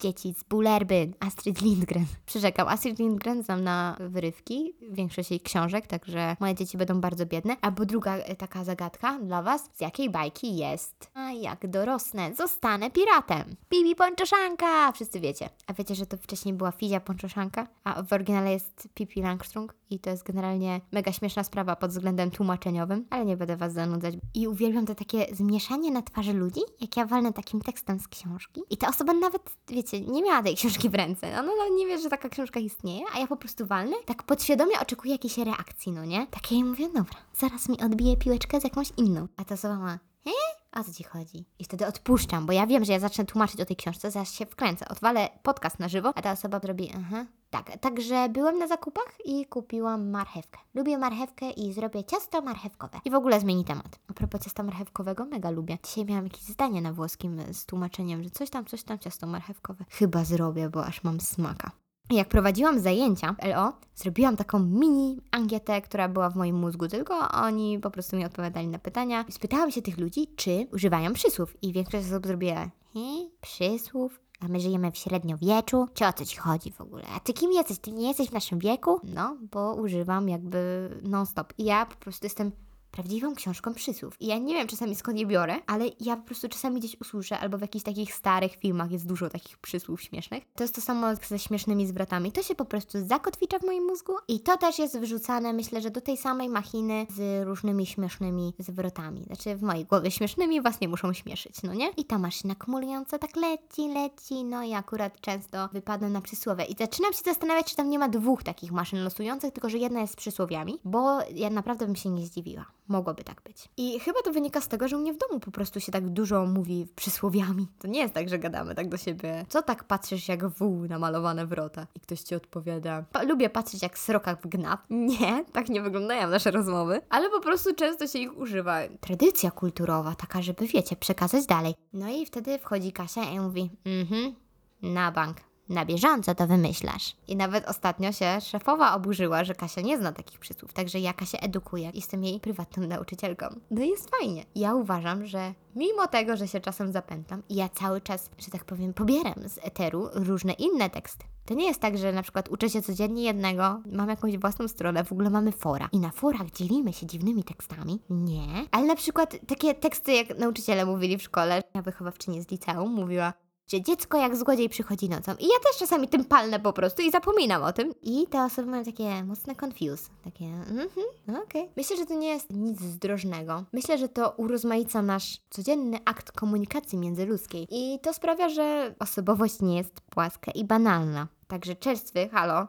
[0.00, 2.06] Dzieci z Bullerby, Astrid Lindgren.
[2.26, 7.56] Przyrzekam, Astrid Lindgren znam na wyrywki, większość jej książek, także moje dzieci będą bardzo biedne.
[7.60, 11.10] Albo druga e, taka zagadka dla Was, z jakiej bajki jest?
[11.14, 13.56] A jak dorosnę, zostanę piratem.
[13.70, 14.92] Bibi Ponczoszanka!
[14.92, 15.48] Wszyscy wiecie.
[15.66, 19.98] A wiecie, że to wcześniej była Fizia Ponczoszanka, a w oryginale jest Pippi Langstrung i
[19.98, 24.14] to jest generalnie mega śmieszna sprawa pod względem tłumaczeniowym, ale nie będę Was zanudzać.
[24.34, 28.60] I uwielbiam to takie zmieszanie na twarzy ludzi, jak ja walnę takim tekstem z książki.
[28.70, 31.40] I ta osoba nawet, wiecie, nie miała tej książki w ręce.
[31.40, 35.12] Ona nie wie, że taka książka istnieje, a ja po prostu walnę, tak podświadomie oczekuję
[35.12, 36.26] jakiejś reakcji, no nie?
[36.26, 39.28] Takie mówię, dobra, zaraz mi odbije piłeczkę z jakąś inną.
[39.36, 39.98] A ta osoba ma,
[40.30, 40.56] he?
[40.80, 41.44] O co ci chodzi?
[41.58, 44.46] I wtedy odpuszczam, bo ja wiem, że ja zacznę tłumaczyć o tej książce, zaraz się
[44.46, 44.88] wkręcę.
[44.88, 47.26] Odwalę podcast na żywo, a ta osoba robi, aha.
[47.50, 50.58] Tak, także byłem na zakupach i kupiłam marchewkę.
[50.74, 53.00] Lubię marchewkę i zrobię ciasto marchewkowe.
[53.04, 53.98] I w ogóle zmieni temat.
[54.08, 55.78] A propos ciasta marchewkowego, mega lubię.
[55.86, 59.84] Dzisiaj miałam jakieś zdanie na włoskim z tłumaczeniem, że coś tam, coś tam, ciasto marchewkowe.
[59.90, 61.70] Chyba zrobię, bo aż mam smaka.
[62.10, 67.78] Jak prowadziłam zajęcia LO, zrobiłam taką mini ankietę, która była w moim mózgu, tylko oni
[67.78, 69.24] po prostu mi odpowiadali na pytania.
[69.30, 74.20] Spytałam się tych ludzi, czy używają przysłów i większość osób zrobiła, he, przysłów?
[74.40, 75.86] A my żyjemy w średniowieczu?
[75.94, 77.04] Czy o co ci chodzi w ogóle?
[77.16, 77.78] A ty kim jesteś?
[77.78, 79.00] Ty nie jesteś w naszym wieku?
[79.04, 81.52] No, bo używam jakby non-stop.
[81.58, 82.52] I ja po prostu jestem
[82.96, 84.16] prawdziwą książką przysłów.
[84.20, 87.38] I ja nie wiem czasami skąd je biorę, ale ja po prostu czasami gdzieś usłyszę,
[87.38, 90.44] albo w jakichś takich starych filmach jest dużo takich przysłów śmiesznych.
[90.54, 92.32] To jest to samo ze śmiesznymi zwrotami.
[92.32, 95.90] To się po prostu zakotwicza w moim mózgu i to też jest wrzucane, myślę, że
[95.90, 99.24] do tej samej machiny z różnymi śmiesznymi zwrotami.
[99.24, 101.90] Znaczy w mojej głowie śmiesznymi was nie muszą śmieszyć, no nie?
[101.96, 106.64] I ta maszyna kumulująca tak leci, leci, no i akurat często wypadam na przysłowie.
[106.64, 110.00] I zaczynam się zastanawiać, czy tam nie ma dwóch takich maszyn losujących, tylko że jedna
[110.00, 112.66] jest z przysłowiami, bo ja naprawdę bym się nie zdziwiła.
[112.88, 113.68] Mogłoby tak być.
[113.76, 116.08] I chyba to wynika z tego, że u mnie w domu po prostu się tak
[116.08, 117.68] dużo mówi przysłowiami.
[117.78, 119.46] To nie jest tak, że gadamy tak do siebie.
[119.48, 121.86] Co tak patrzysz jak wół na malowane wrota?
[121.94, 123.04] I ktoś ci odpowiada.
[123.28, 124.80] Lubię patrzeć jak srokach w gnat.
[124.90, 127.00] Nie, tak nie wyglądają nasze rozmowy.
[127.08, 128.78] Ale po prostu często się ich używa.
[129.00, 131.74] Tradycja kulturowa, taka, żeby wiecie, przekazać dalej.
[131.92, 134.34] No i wtedy wchodzi Kasia i mówi, mhm,
[134.82, 135.36] na bank.
[135.68, 137.16] Na bieżąco to wymyślasz.
[137.28, 141.42] I nawet ostatnio się szefowa oburzyła, że Kasia nie zna takich przysłów, także ja Kasię
[141.42, 141.90] edukuję.
[141.94, 143.46] Jestem jej prywatną nauczycielką.
[143.70, 144.44] No i jest fajnie.
[144.54, 148.94] Ja uważam, że mimo tego, że się czasem zapętlam, ja cały czas, że tak powiem,
[148.94, 151.24] pobieram z eteru różne inne teksty.
[151.46, 155.04] To nie jest tak, że na przykład uczę się codziennie jednego, mam jakąś własną stronę,
[155.04, 157.98] w ogóle mamy fora i na forach dzielimy się dziwnymi tekstami.
[158.10, 158.46] Nie.
[158.70, 163.32] Ale na przykład takie teksty, jak nauczyciele mówili w szkole, ja wychowawczyni z liceum mówiła,
[163.66, 165.32] że dziecko jak złodziej przychodzi nocą.
[165.38, 167.94] I ja też czasami tym palnę po prostu i zapominam o tym.
[168.02, 170.10] I te osoby mają takie mocne confuse.
[170.24, 170.88] Takie, mhm,
[171.26, 171.62] no okej.
[171.62, 171.72] Okay.
[171.76, 173.64] Myślę, że to nie jest nic zdrożnego.
[173.72, 177.68] Myślę, że to urozmaica nasz codzienny akt komunikacji międzyludzkiej.
[177.70, 181.28] I to sprawia, że osobowość nie jest płaska i banalna.
[181.48, 182.66] Także czerstwy, halo,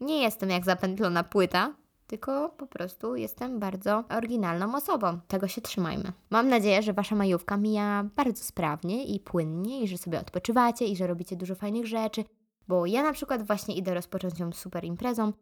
[0.00, 1.74] nie jestem jak zapętlona płyta,
[2.08, 5.18] tylko po prostu jestem bardzo oryginalną osobą.
[5.28, 6.12] Tego się trzymajmy.
[6.30, 10.96] Mam nadzieję, że Wasza majówka mija bardzo sprawnie i płynnie i że sobie odpoczywacie i
[10.96, 12.24] że robicie dużo fajnych rzeczy,
[12.68, 15.32] bo ja na przykład właśnie idę rozpocząć ją super imprezą.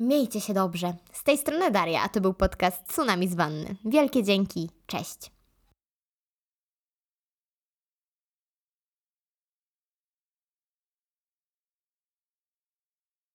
[0.00, 0.94] Miejcie się dobrze.
[1.12, 3.76] Z tej strony Daria, a to był podcast Tsunami z Wanny.
[3.84, 4.70] Wielkie dzięki.
[4.86, 5.39] Cześć.